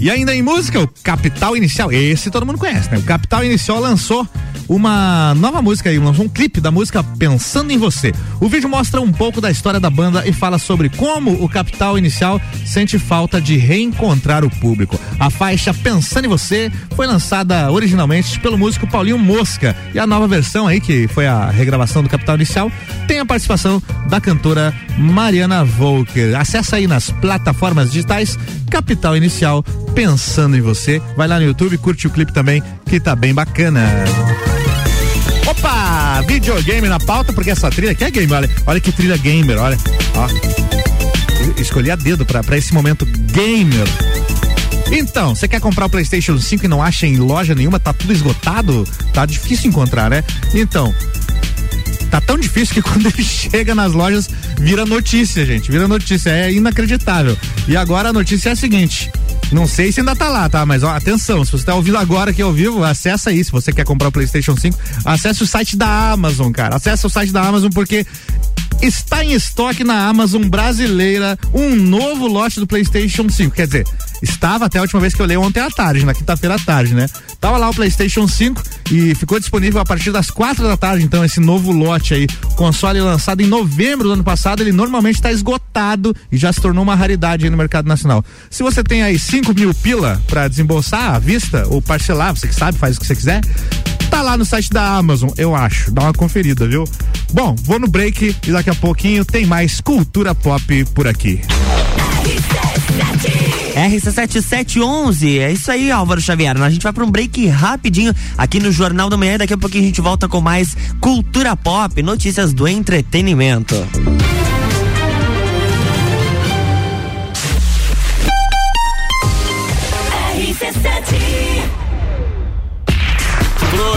E 0.00 0.10
ainda 0.10 0.34
em 0.34 0.40
música, 0.40 0.80
o 0.80 0.88
Capital 1.02 1.54
Inicial. 1.54 1.92
Esse 1.92 2.30
todo 2.30 2.46
mundo 2.46 2.58
conhece, 2.58 2.90
né? 2.90 2.96
O 2.96 3.02
Capital 3.02 3.44
Inicial 3.44 3.78
lançou 3.78 4.26
uma 4.70 5.34
nova 5.34 5.60
música 5.60 5.90
aí, 5.90 5.98
lançou 5.98 6.24
um 6.24 6.28
clipe 6.28 6.60
da 6.60 6.70
música 6.70 7.02
Pensando 7.02 7.72
em 7.72 7.76
Você. 7.76 8.12
O 8.40 8.48
vídeo 8.48 8.68
mostra 8.68 9.00
um 9.00 9.10
pouco 9.10 9.40
da 9.40 9.50
história 9.50 9.80
da 9.80 9.90
banda 9.90 10.22
e 10.28 10.32
fala 10.32 10.60
sobre 10.60 10.88
como 10.88 11.42
o 11.42 11.48
Capital 11.48 11.98
Inicial 11.98 12.40
sente 12.64 12.96
falta 12.96 13.40
de 13.40 13.56
reencontrar 13.56 14.44
o 14.44 14.50
público. 14.60 14.98
A 15.18 15.28
faixa 15.28 15.74
Pensando 15.74 16.26
em 16.26 16.28
Você 16.28 16.70
foi 16.94 17.08
lançada 17.08 17.68
originalmente 17.72 18.38
pelo 18.38 18.56
músico 18.56 18.86
Paulinho 18.86 19.18
Mosca 19.18 19.74
e 19.92 19.98
a 19.98 20.06
nova 20.06 20.28
versão 20.28 20.68
aí, 20.68 20.80
que 20.80 21.08
foi 21.08 21.26
a 21.26 21.50
regravação 21.50 22.00
do 22.00 22.08
Capital 22.08 22.36
Inicial, 22.36 22.70
tem 23.08 23.18
a 23.18 23.26
participação 23.26 23.82
da 24.08 24.20
cantora 24.20 24.72
Mariana 24.96 25.64
Volker. 25.64 26.38
Acesse 26.38 26.76
aí 26.76 26.86
nas 26.86 27.10
plataformas 27.10 27.90
digitais 27.90 28.38
Capital 28.70 29.16
Inicial 29.16 29.64
pensando 29.96 30.56
em 30.56 30.60
você. 30.60 31.02
Vai 31.16 31.26
lá 31.26 31.40
no 31.40 31.46
YouTube, 31.46 31.76
curte 31.78 32.06
o 32.06 32.10
clipe 32.10 32.32
também, 32.32 32.62
que 32.86 33.00
tá 33.00 33.16
bem 33.16 33.34
bacana. 33.34 33.80
Opa! 35.50 36.22
Videogame 36.28 36.88
na 36.88 37.00
pauta, 37.00 37.32
porque 37.32 37.50
essa 37.50 37.68
trilha 37.70 37.90
aqui 37.90 38.04
é 38.04 38.10
game, 38.10 38.32
olha. 38.32 38.48
Olha 38.66 38.80
que 38.80 38.92
trilha 38.92 39.16
gamer, 39.16 39.58
olha. 39.58 39.76
Ó. 40.14 41.60
Escolhi 41.60 41.90
a 41.90 41.96
dedo 41.96 42.24
para 42.24 42.56
esse 42.56 42.72
momento 42.72 43.04
gamer. 43.04 43.86
Então, 44.92 45.34
você 45.34 45.48
quer 45.48 45.60
comprar 45.60 45.86
o 45.86 45.90
PlayStation 45.90 46.38
5 46.38 46.64
e 46.64 46.68
não 46.68 46.80
acha 46.80 47.06
em 47.06 47.16
loja 47.16 47.54
nenhuma, 47.54 47.80
tá 47.80 47.92
tudo 47.92 48.12
esgotado? 48.12 48.86
Tá 49.12 49.26
difícil 49.26 49.70
encontrar, 49.70 50.08
né? 50.08 50.22
Então, 50.54 50.94
tá 52.10 52.20
tão 52.20 52.38
difícil 52.38 52.74
que 52.74 52.82
quando 52.88 53.06
ele 53.06 53.24
chega 53.24 53.74
nas 53.74 53.92
lojas 53.92 54.28
vira 54.58 54.86
notícia, 54.86 55.44
gente. 55.44 55.70
Vira 55.70 55.88
notícia, 55.88 56.30
é 56.30 56.52
inacreditável. 56.52 57.36
E 57.66 57.76
agora 57.76 58.10
a 58.10 58.12
notícia 58.12 58.50
é 58.50 58.52
a 58.52 58.56
seguinte: 58.56 59.10
não 59.52 59.66
sei 59.66 59.90
se 59.90 60.00
ainda 60.00 60.14
tá 60.14 60.28
lá, 60.28 60.48
tá? 60.48 60.64
Mas 60.64 60.82
ó, 60.82 60.90
atenção, 60.90 61.44
se 61.44 61.52
você 61.52 61.64
tá 61.64 61.74
ouvindo 61.74 61.98
agora 61.98 62.30
aqui 62.30 62.42
ao 62.42 62.52
vivo, 62.52 62.84
acessa 62.84 63.30
aí. 63.30 63.42
Se 63.42 63.50
você 63.50 63.72
quer 63.72 63.84
comprar 63.84 64.08
o 64.08 64.12
PlayStation 64.12 64.56
5, 64.56 64.78
acesse 65.04 65.42
o 65.42 65.46
site 65.46 65.76
da 65.76 66.12
Amazon, 66.12 66.52
cara. 66.52 66.76
Acesse 66.76 67.06
o 67.06 67.10
site 67.10 67.32
da 67.32 67.42
Amazon 67.42 67.70
porque 67.70 68.06
está 68.80 69.24
em 69.24 69.32
estoque 69.32 69.84
na 69.84 70.08
Amazon 70.08 70.44
brasileira 70.44 71.38
um 71.52 71.74
novo 71.74 72.26
lote 72.26 72.60
do 72.60 72.66
PlayStation 72.66 73.28
5. 73.28 73.54
Quer 73.54 73.66
dizer, 73.66 73.86
estava 74.22 74.66
até 74.66 74.78
a 74.78 74.82
última 74.82 75.00
vez 75.00 75.14
que 75.14 75.20
eu 75.20 75.26
olhei 75.26 75.36
ontem 75.36 75.60
à 75.60 75.70
tarde, 75.70 76.04
na 76.04 76.14
quinta-feira 76.14 76.54
à 76.54 76.58
tarde, 76.58 76.94
né? 76.94 77.06
Tava 77.40 77.56
lá 77.56 77.70
o 77.70 77.74
PlayStation 77.74 78.28
5 78.28 78.62
e 78.90 79.14
ficou 79.14 79.38
disponível 79.38 79.80
a 79.80 79.84
partir 79.84 80.12
das 80.12 80.30
quatro 80.30 80.66
da 80.66 80.76
tarde, 80.76 81.04
então, 81.04 81.24
esse 81.24 81.40
novo 81.40 81.72
lote 81.72 82.14
aí. 82.14 82.26
Console 82.56 83.00
lançado 83.00 83.40
em 83.40 83.46
novembro 83.46 84.08
do 84.08 84.12
ano 84.12 84.24
passado, 84.24 84.62
ele 84.62 84.72
normalmente 84.72 85.16
está 85.16 85.32
esgotado 85.32 86.14
e 86.30 86.36
já 86.36 86.52
se 86.52 86.60
tornou 86.60 86.82
uma 86.82 86.94
raridade 86.94 87.44
aí 87.44 87.50
no 87.50 87.56
mercado 87.56 87.86
nacional. 87.86 88.24
Se 88.50 88.62
você 88.62 88.82
tem 88.82 89.02
aí 89.02 89.18
5 89.18 89.54
mil 89.54 89.72
pila 89.74 90.20
para 90.26 90.48
desembolsar 90.48 91.14
à 91.14 91.18
vista 91.18 91.66
ou 91.68 91.80
parcelar, 91.80 92.34
você 92.34 92.48
que 92.48 92.54
sabe, 92.54 92.78
faz 92.78 92.96
o 92.96 93.00
que 93.00 93.06
você 93.06 93.16
quiser, 93.16 93.40
Tá 94.10 94.22
lá 94.22 94.36
no 94.36 94.44
site 94.44 94.70
da 94.70 94.96
Amazon, 94.96 95.30
eu 95.38 95.54
acho. 95.54 95.92
Dá 95.92 96.02
uma 96.02 96.12
conferida, 96.12 96.66
viu? 96.66 96.84
Bom, 97.32 97.54
vou 97.62 97.78
no 97.78 97.86
break 97.86 98.36
e 98.44 98.50
daqui 98.50 98.68
a 98.68 98.74
pouquinho 98.74 99.24
tem 99.24 99.46
mais 99.46 99.80
cultura 99.80 100.34
pop 100.34 100.84
por 100.86 101.06
aqui. 101.06 101.40
RC7711, 103.88 105.38
é 105.38 105.52
isso 105.52 105.70
aí, 105.70 105.90
Álvaro 105.90 106.20
Xavier. 106.20 106.60
A 106.60 106.70
gente 106.70 106.82
vai 106.82 106.92
para 106.92 107.04
um 107.04 107.10
break 107.10 107.46
rapidinho 107.48 108.12
aqui 108.36 108.60
no 108.60 108.70
Jornal 108.70 109.08
da 109.08 109.16
Manhã. 109.16 109.38
Daqui 109.38 109.54
a 109.54 109.58
pouquinho 109.58 109.84
a 109.84 109.86
gente 109.86 110.00
volta 110.00 110.28
com 110.28 110.40
mais 110.40 110.76
cultura 111.00 111.56
pop, 111.56 112.02
notícias 112.02 112.52
do 112.52 112.68
entretenimento. 112.68 113.74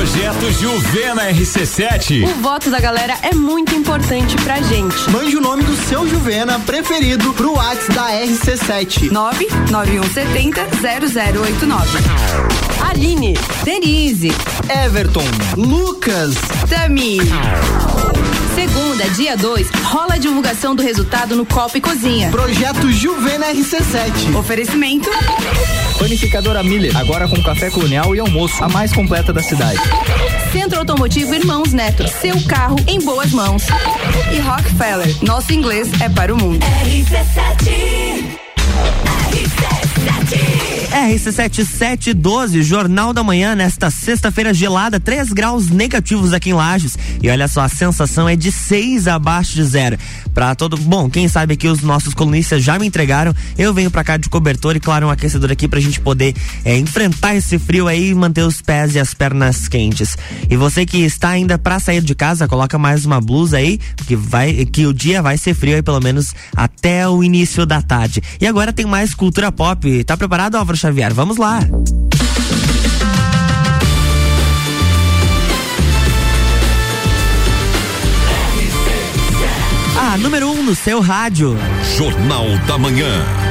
Projeto 0.04 0.52
Juvena 0.60 1.32
RC7. 1.32 2.26
O 2.26 2.42
voto 2.42 2.70
da 2.70 2.82
galera 2.82 3.18
é 3.22 3.34
muito 3.34 3.74
importante 3.74 4.36
pra 4.44 4.62
gente. 4.62 5.10
Mande 5.10 5.38
o 5.38 5.40
nome 5.40 5.64
do 5.64 5.74
seu 5.78 6.06
Juvena 6.06 6.60
preferido 6.60 7.32
pro 7.32 7.54
WhatsApp 7.54 7.94
da 7.94 8.10
RC7. 8.10 9.10
991700089. 9.10 11.86
Aline, 12.90 13.38
Denise, 13.64 14.34
Everton, 14.84 15.24
Lucas, 15.56 16.36
Tami. 16.70 17.20
Segunda, 18.54 19.10
dia 19.12 19.38
2, 19.38 19.70
rola 19.86 20.16
a 20.16 20.18
divulgação 20.18 20.76
do 20.76 20.84
resultado 20.84 21.34
no 21.34 21.46
Copa 21.46 21.78
e 21.78 21.82
Cozinha. 21.82 22.30
Projeto 22.30 22.92
Juvena 22.92 23.54
RC7. 23.54 24.36
Oferecimento. 24.38 25.10
Panificadora 26.04 26.62
Miller, 26.62 26.98
agora 26.98 27.30
com 27.30 27.42
café 27.42 27.70
colonial 27.70 28.14
e 28.14 28.20
almoço, 28.20 28.62
a 28.62 28.68
mais 28.68 28.92
completa 28.92 29.32
da 29.32 29.42
cidade. 29.42 29.80
Centro 30.52 30.80
Automotivo 30.80 31.34
Irmãos 31.34 31.72
Neto, 31.72 32.06
seu 32.10 32.36
carro 32.42 32.76
em 32.88 33.00
boas 33.00 33.32
mãos. 33.32 33.64
E 34.30 34.40
Rockefeller, 34.42 35.24
nosso 35.24 35.54
inglês 35.54 35.90
é 36.02 36.10
para 36.10 36.34
o 36.34 36.38
mundo. 36.38 36.60
RC7 36.60 38.44
RC7712, 40.94 42.62
Jornal 42.62 43.14
da 43.14 43.24
Manhã, 43.24 43.56
nesta 43.56 43.90
sexta-feira 43.90 44.54
gelada, 44.54 45.00
3 45.00 45.34
graus 45.34 45.70
negativos 45.70 46.34
aqui 46.34 46.52
em 46.52 46.54
Lages. 46.54 46.98
E 47.22 47.30
olha 47.30 47.48
só, 47.48 47.62
a 47.62 47.70
sensação 47.70 48.30
é 48.30 48.36
de 48.36 48.52
6 48.52 49.08
abaixo 49.08 49.56
de 49.56 49.64
zero. 49.64 49.98
Pra 50.34 50.56
todo. 50.56 50.76
Bom, 50.78 51.10
quem 51.10 51.28
sabe 51.28 51.56
que 51.56 51.68
os 51.68 51.82
nossos 51.82 52.14
colunistas 52.14 52.64
já 52.64 52.80
me 52.80 52.88
entregaram. 52.88 53.36
Eu 53.58 53.74
venho 53.74 53.92
pra 53.92 54.04
cá 54.04 54.18
de 54.18 54.30
cobertor 54.30 54.76
e, 54.76 54.80
claro, 54.80 55.08
um 55.08 55.10
aquecedor 55.10 55.52
aqui 55.52 55.68
pra 55.68 55.80
gente 55.80 56.00
poder 56.00 56.34
é, 56.66 56.76
enfrentar 56.78 57.36
esse 57.36 57.60
frio 57.60 57.88
aí 57.88 58.10
e 58.10 58.16
manter 58.16 58.42
os 58.42 58.60
pés 58.60 58.96
e 58.96 59.00
as 59.00 59.14
pernas 59.14 59.68
quentes. 59.68 60.18
E 60.50 60.58
você 60.58 60.86
que 60.86 60.98
está 61.00 61.30
ainda 61.30 61.58
pra 61.58 61.80
sair 61.80 62.02
de 62.02 62.16
casa, 62.16 62.48
coloca 62.48 62.80
mais 62.80 63.06
uma 63.06 63.22
blusa 63.22 63.58
aí, 63.58 63.80
que 64.08 64.16
vai, 64.16 64.66
que 64.66 64.88
o 64.88 64.94
dia 64.94 65.22
vai 65.22 65.38
ser 65.38 65.54
frio 65.54 65.76
aí, 65.76 65.84
pelo 65.84 66.00
menos 66.00 66.34
até 66.56 67.08
o 67.08 67.24
início 67.24 67.66
da 67.66 67.82
tarde. 67.82 68.22
E 68.42 68.48
agora 68.48 68.74
tem 68.74 68.86
mais 68.86 69.14
cultura 69.14 69.52
pop. 69.52 69.93
Tá 70.02 70.16
preparado, 70.16 70.56
Álvaro 70.56 70.78
Xavier? 70.78 71.14
Vamos 71.14 71.38
lá. 71.38 71.60
A 79.96 80.18
número 80.18 80.48
1 80.48 80.52
um 80.52 80.64
no 80.64 80.76
seu 80.76 81.02
rádio. 81.02 81.58
Jornal 81.98 82.58
da 82.66 82.78
Manhã. 82.78 83.43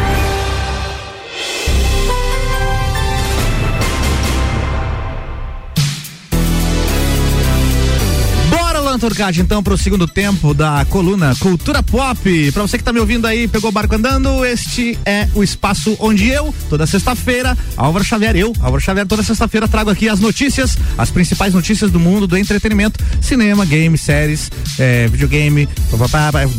Alan 8.93 8.99
Turcati, 8.99 9.41
então, 9.41 9.63
para 9.63 9.73
o 9.73 9.79
segundo 9.79 10.07
tempo 10.07 10.53
da 10.53 10.85
coluna 10.85 11.35
Cultura 11.41 11.83
Pop. 11.83 12.53
Para 12.53 12.63
você 12.63 12.77
que 12.77 12.83
está 12.83 12.93
me 12.93 13.01
ouvindo 13.01 13.27
aí, 13.27 13.49
pegou 13.49 13.71
o 13.71 13.73
barco 13.73 13.95
andando, 13.95 14.45
este 14.45 14.99
é 15.07 15.27
o 15.35 15.43
espaço 15.43 15.97
onde 15.99 16.29
eu, 16.29 16.55
toda 16.69 16.87
sexta-feira, 16.87 17.57
Álvaro 17.75 18.05
Xavier, 18.05 18.37
eu, 18.37 18.53
Álvaro 18.61 18.83
Xavier, 18.83 19.07
toda 19.07 19.23
sexta-feira 19.23 19.67
trago 19.67 19.89
aqui 19.89 20.11
as 20.11 20.21
notícias, 20.21 20.77
as 20.99 21.11
principais 21.11 21.55
notícias 21.55 21.91
do 21.91 21.99
mundo 21.99 22.27
do 22.27 22.37
entretenimento, 22.37 23.03
cinema, 23.19 23.65
game, 23.65 23.97
séries, 23.97 24.51
é, 24.79 25.09
videogame, 25.09 25.67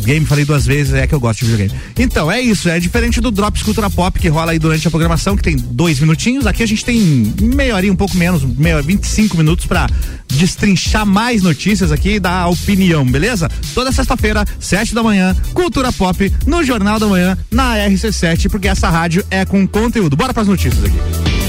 game 0.02 0.26
falei 0.26 0.44
duas 0.44 0.66
vezes, 0.66 0.92
é 0.92 1.06
que 1.06 1.14
eu 1.14 1.20
gosto 1.20 1.44
de 1.44 1.52
videogame. 1.52 1.80
Então, 1.96 2.32
é 2.32 2.40
isso, 2.40 2.68
é 2.68 2.80
diferente 2.80 3.20
do 3.20 3.30
Drops 3.30 3.62
Cultura 3.62 3.88
Pop 3.88 4.18
que 4.18 4.28
rola 4.28 4.50
aí 4.50 4.58
durante 4.58 4.88
a 4.88 4.90
programação, 4.90 5.36
que 5.36 5.42
tem 5.44 5.54
dois 5.56 6.00
minutinhos, 6.00 6.48
aqui 6.48 6.64
a 6.64 6.66
gente 6.66 6.84
tem 6.84 6.98
meia 7.40 7.76
horinha, 7.76 7.92
um 7.92 7.96
pouco 7.96 8.16
menos, 8.16 8.42
meia, 8.42 8.82
25 8.82 9.36
minutos 9.36 9.66
para 9.66 9.86
destrinchar 10.28 11.06
mais 11.06 11.42
notícias 11.42 11.92
aqui 11.92 12.18
dar 12.24 12.48
opinião, 12.48 13.04
beleza? 13.04 13.50
Toda 13.74 13.92
sexta-feira, 13.92 14.46
sete 14.58 14.94
da 14.94 15.02
manhã, 15.02 15.36
Cultura 15.52 15.92
Pop, 15.92 16.32
no 16.46 16.64
Jornal 16.64 16.98
da 16.98 17.06
Manhã, 17.06 17.36
na 17.50 17.76
RC7, 17.76 18.48
porque 18.48 18.66
essa 18.66 18.88
rádio 18.88 19.22
é 19.30 19.44
com 19.44 19.68
conteúdo. 19.68 20.16
Bora 20.16 20.32
pras 20.32 20.48
notícias 20.48 20.82
aqui. 20.82 21.43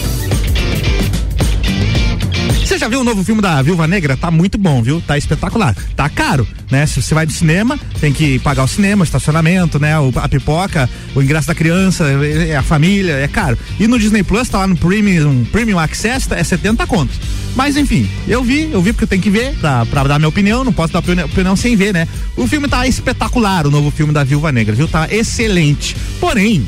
Você 2.65 2.79
já 2.79 2.87
viu 2.87 3.01
o 3.01 3.03
novo 3.03 3.23
filme 3.23 3.43
da 3.43 3.61
Viúva 3.61 3.85
Negra? 3.85 4.17
Tá 4.17 4.31
muito 4.31 4.57
bom, 4.57 4.81
viu? 4.81 4.99
Tá 4.99 5.15
espetacular. 5.15 5.75
Tá 5.95 6.09
caro, 6.09 6.47
né? 6.71 6.87
Se 6.87 6.99
você 6.99 7.13
vai 7.13 7.23
no 7.23 7.31
cinema, 7.31 7.79
tem 8.01 8.11
que 8.11 8.39
pagar 8.39 8.63
o 8.63 8.67
cinema, 8.67 9.01
o 9.01 9.05
estacionamento, 9.05 9.79
né? 9.79 9.99
O, 9.99 10.11
a 10.15 10.27
pipoca, 10.27 10.89
o 11.13 11.21
ingresso 11.21 11.47
da 11.47 11.53
criança, 11.53 12.03
é, 12.05 12.49
é 12.49 12.55
a 12.55 12.63
família, 12.63 13.13
é 13.13 13.27
caro. 13.27 13.55
E 13.79 13.87
no 13.87 13.99
Disney 13.99 14.23
Plus, 14.23 14.49
tá 14.49 14.57
lá 14.57 14.67
no 14.67 14.75
Premium, 14.75 15.45
Premium 15.51 15.77
Access, 15.77 16.27
é 16.33 16.43
70 16.43 16.87
contos. 16.87 17.19
Mas 17.55 17.77
enfim, 17.77 18.09
eu 18.27 18.43
vi, 18.43 18.67
eu 18.71 18.81
vi 18.81 18.93
porque 18.93 19.03
eu 19.03 19.09
tenho 19.09 19.21
que 19.21 19.29
ver 19.29 19.53
pra, 19.57 19.85
pra 19.85 20.03
dar 20.03 20.17
minha 20.17 20.27
opinião, 20.27 20.63
não 20.63 20.73
posso 20.73 20.91
dar 20.91 20.99
opinião 20.99 21.55
sem 21.55 21.75
ver, 21.75 21.93
né? 21.93 22.07
O 22.35 22.47
filme 22.47 22.67
tá 22.67 22.87
espetacular, 22.87 23.67
o 23.67 23.71
novo 23.71 23.91
filme 23.91 24.11
da 24.11 24.23
Viúva 24.23 24.51
Negra, 24.51 24.73
viu? 24.73 24.87
Tá 24.87 25.07
excelente. 25.11 25.95
Porém, 26.19 26.67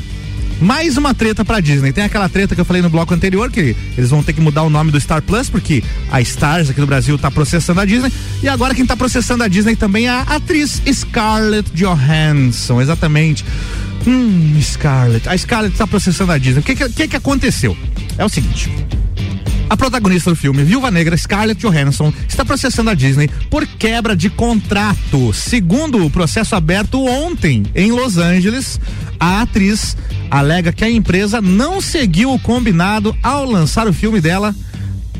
mais 0.60 0.96
uma 0.96 1.14
treta 1.14 1.44
pra 1.44 1.60
Disney. 1.60 1.92
Tem 1.92 2.04
aquela 2.04 2.28
treta 2.28 2.54
que 2.54 2.60
eu 2.60 2.64
falei 2.64 2.82
no 2.82 2.90
bloco 2.90 3.14
anterior, 3.14 3.50
que 3.50 3.76
eles 3.96 4.10
vão 4.10 4.22
ter 4.22 4.32
que 4.32 4.40
mudar 4.40 4.62
o 4.62 4.70
nome 4.70 4.90
do 4.90 5.00
Star 5.00 5.22
Plus, 5.22 5.48
porque 5.48 5.82
a 6.10 6.20
Stars 6.20 6.70
aqui 6.70 6.80
no 6.80 6.86
Brasil 6.86 7.18
tá 7.18 7.30
processando 7.30 7.80
a 7.80 7.84
Disney. 7.84 8.12
E 8.42 8.48
agora 8.48 8.74
quem 8.74 8.86
tá 8.86 8.96
processando 8.96 9.44
a 9.44 9.48
Disney 9.48 9.76
também 9.76 10.06
é 10.06 10.10
a 10.10 10.22
atriz 10.22 10.82
Scarlett 10.92 11.70
Johansson, 11.72 12.80
exatamente. 12.80 13.44
Hum, 14.06 14.58
Scarlett. 14.60 15.28
A 15.28 15.36
Scarlett 15.36 15.76
tá 15.76 15.86
processando 15.86 16.32
a 16.32 16.38
Disney. 16.38 16.60
O 16.60 16.62
que 16.62 16.74
que, 16.74 16.88
que, 16.88 17.08
que 17.08 17.16
aconteceu? 17.16 17.76
É 18.16 18.24
o 18.24 18.28
seguinte. 18.28 18.70
A 19.70 19.76
protagonista 19.76 20.30
do 20.30 20.36
filme, 20.36 20.64
Viúva 20.64 20.90
Negra, 20.90 21.16
Scarlett 21.16 21.60
Johansson, 21.60 22.12
está 22.26 22.44
processando 22.44 22.88
a 22.88 22.94
Disney 22.94 23.28
por 23.50 23.66
quebra 23.66 24.16
de 24.16 24.30
contrato. 24.30 25.32
Segundo 25.34 26.04
o 26.04 26.10
processo 26.10 26.56
aberto 26.56 27.04
ontem 27.04 27.64
em 27.74 27.92
Los 27.92 28.16
Angeles, 28.16 28.80
a 29.20 29.42
atriz 29.42 29.96
alega 30.30 30.72
que 30.72 30.84
a 30.84 30.90
empresa 30.90 31.42
não 31.42 31.80
seguiu 31.80 32.32
o 32.32 32.38
combinado 32.38 33.14
ao 33.22 33.44
lançar 33.44 33.86
o 33.86 33.92
filme 33.92 34.20
dela 34.20 34.54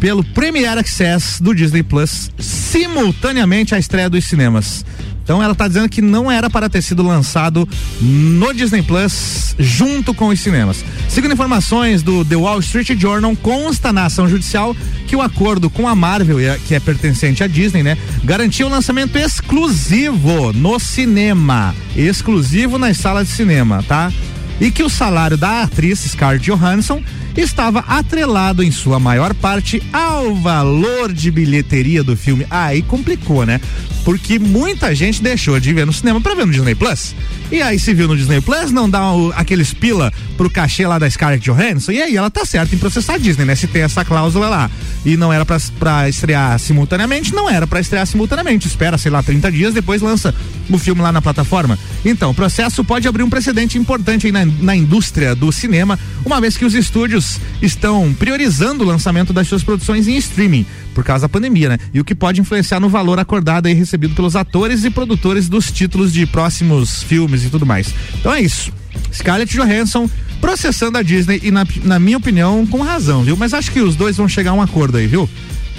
pelo 0.00 0.24
Premier 0.24 0.78
Access 0.78 1.42
do 1.42 1.54
Disney 1.54 1.82
Plus 1.82 2.30
simultaneamente 2.38 3.74
à 3.74 3.78
estreia 3.78 4.08
dos 4.08 4.24
cinemas. 4.24 4.84
Então 5.28 5.42
ela 5.42 5.52
está 5.52 5.68
dizendo 5.68 5.90
que 5.90 6.00
não 6.00 6.32
era 6.32 6.48
para 6.48 6.70
ter 6.70 6.80
sido 6.80 7.02
lançado 7.02 7.68
no 8.00 8.54
Disney 8.54 8.80
Plus 8.80 9.54
junto 9.58 10.14
com 10.14 10.28
os 10.28 10.40
cinemas. 10.40 10.82
Segundo 11.06 11.34
informações 11.34 12.02
do 12.02 12.24
The 12.24 12.36
Wall 12.36 12.60
Street 12.60 12.98
Journal, 12.98 13.36
consta 13.36 13.92
na 13.92 14.06
ação 14.06 14.26
judicial 14.26 14.74
que 15.06 15.14
o 15.14 15.20
acordo 15.20 15.68
com 15.68 15.86
a 15.86 15.94
Marvel, 15.94 16.38
que 16.66 16.74
é 16.74 16.80
pertencente 16.80 17.44
à 17.44 17.46
Disney, 17.46 17.82
né, 17.82 17.98
garantia 18.24 18.64
o 18.64 18.70
um 18.70 18.72
lançamento 18.72 19.18
exclusivo 19.18 20.50
no 20.54 20.78
cinema, 20.78 21.74
exclusivo 21.94 22.78
nas 22.78 22.96
salas 22.96 23.28
de 23.28 23.34
cinema, 23.34 23.84
tá? 23.86 24.10
E 24.58 24.70
que 24.70 24.82
o 24.82 24.88
salário 24.88 25.36
da 25.36 25.62
atriz 25.62 25.98
Scarlett 25.98 26.50
Johansson 26.50 27.02
estava 27.36 27.80
atrelado 27.80 28.62
em 28.62 28.70
sua 28.70 28.98
maior 28.98 29.34
parte 29.34 29.82
ao 29.92 30.34
valor 30.34 31.12
de 31.12 31.30
bilheteria 31.30 32.02
do 32.02 32.16
filme. 32.16 32.46
Aí 32.50 32.80
complicou, 32.82 33.44
né? 33.44 33.60
Porque 34.08 34.38
muita 34.38 34.94
gente 34.94 35.22
deixou 35.22 35.60
de 35.60 35.70
ver 35.70 35.84
no 35.84 35.92
cinema 35.92 36.18
para 36.18 36.34
ver 36.34 36.46
no 36.46 36.52
Disney 36.54 36.74
Plus. 36.74 37.14
E 37.52 37.60
aí 37.60 37.78
se 37.78 37.92
viu 37.92 38.08
no 38.08 38.16
Disney 38.16 38.40
Plus, 38.40 38.72
não 38.72 38.88
dá 38.88 39.12
o, 39.12 39.30
aqueles 39.36 39.74
pila 39.74 40.10
pro 40.34 40.48
cachê 40.48 40.86
lá 40.86 40.98
da 40.98 41.10
Scarlett 41.10 41.44
Johansson. 41.44 41.92
E 41.92 42.00
aí 42.00 42.16
ela 42.16 42.30
tá 42.30 42.42
certa 42.46 42.74
em 42.74 42.78
processar 42.78 43.16
a 43.16 43.18
Disney, 43.18 43.44
né? 43.44 43.54
Se 43.54 43.66
tem 43.66 43.82
essa 43.82 44.06
cláusula 44.06 44.48
lá. 44.48 44.70
E 45.04 45.14
não 45.14 45.30
era 45.30 45.44
para 45.44 46.08
estrear 46.08 46.58
simultaneamente, 46.58 47.34
não 47.34 47.50
era 47.50 47.66
para 47.66 47.80
estrear 47.80 48.06
simultaneamente. 48.06 48.66
Espera, 48.66 48.96
sei 48.96 49.10
lá, 49.10 49.22
30 49.22 49.52
dias, 49.52 49.74
depois 49.74 50.00
lança 50.00 50.34
o 50.70 50.78
filme 50.78 51.02
lá 51.02 51.12
na 51.12 51.20
plataforma. 51.20 51.78
Então, 52.02 52.30
o 52.30 52.34
processo 52.34 52.82
pode 52.82 53.06
abrir 53.06 53.24
um 53.24 53.28
precedente 53.28 53.76
importante 53.76 54.32
na, 54.32 54.46
na 54.46 54.74
indústria 54.74 55.34
do 55.34 55.52
cinema, 55.52 55.98
uma 56.24 56.40
vez 56.40 56.56
que 56.56 56.64
os 56.64 56.74
estúdios 56.74 57.38
estão 57.60 58.14
priorizando 58.14 58.84
o 58.84 58.86
lançamento 58.86 59.34
das 59.34 59.46
suas 59.48 59.62
produções 59.62 60.08
em 60.08 60.16
streaming 60.16 60.64
por 60.94 61.04
causa 61.04 61.22
da 61.22 61.28
pandemia, 61.28 61.68
né? 61.68 61.78
E 61.94 62.00
o 62.00 62.04
que 62.04 62.14
pode 62.14 62.40
influenciar 62.40 62.80
no 62.80 62.88
valor 62.88 63.20
acordado 63.20 63.68
e 63.68 63.72
recebido 63.72 63.97
pelos 63.98 64.36
atores 64.36 64.84
e 64.84 64.90
produtores 64.90 65.48
dos 65.48 65.72
títulos 65.72 66.12
de 66.12 66.26
próximos 66.26 67.02
filmes 67.02 67.44
e 67.44 67.50
tudo 67.50 67.66
mais. 67.66 67.92
Então 68.20 68.32
é 68.32 68.40
isso. 68.40 68.72
Scarlett 69.12 69.52
Johansson 69.52 70.08
processando 70.40 70.98
a 70.98 71.02
Disney 71.02 71.40
e 71.42 71.50
na, 71.50 71.66
na 71.84 71.98
minha 71.98 72.16
opinião 72.16 72.66
com 72.66 72.80
razão, 72.82 73.22
viu? 73.22 73.36
Mas 73.36 73.54
acho 73.54 73.72
que 73.72 73.80
os 73.80 73.96
dois 73.96 74.16
vão 74.16 74.28
chegar 74.28 74.52
a 74.52 74.54
um 74.54 74.62
acordo 74.62 74.98
aí, 74.98 75.06
viu? 75.06 75.28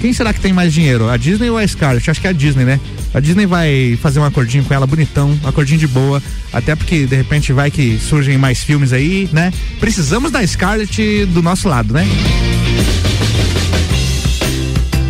Quem 0.02 0.14
será 0.14 0.34
que 0.34 0.40
tem 0.40 0.54
mais 0.54 0.74
dinheiro? 0.74 1.10
A 1.10 1.18
Disney 1.18 1.50
ou 1.50 1.58
a 1.58 1.68
Scarlett? 1.68 2.10
Acho 2.10 2.22
que 2.22 2.28
é 2.28 2.30
a 2.30 2.34
Disney, 2.34 2.64
né? 2.64 2.80
A 3.14 3.20
Disney 3.20 3.46
vai 3.46 3.98
fazer 4.02 4.20
um 4.20 4.24
acordinho 4.24 4.64
com 4.64 4.74
ela 4.74 4.88
bonitão, 4.88 5.38
um 5.44 5.48
acordinho 5.48 5.80
de 5.80 5.88
boa, 5.88 6.24
até 6.54 6.76
porque 6.76 7.06
de 7.06 7.16
repente 7.16 7.52
vai 7.52 7.70
que 7.70 8.00
surgem 8.00 8.38
mais 8.38 8.64
filmes 8.64 8.94
aí, 8.94 9.30
né? 9.34 9.52
Precisamos 9.80 10.32
da 10.32 10.46
Scarlett 10.46 11.26
do 11.28 11.42
nosso 11.42 11.68
lado, 11.68 11.94
né? 11.94 12.08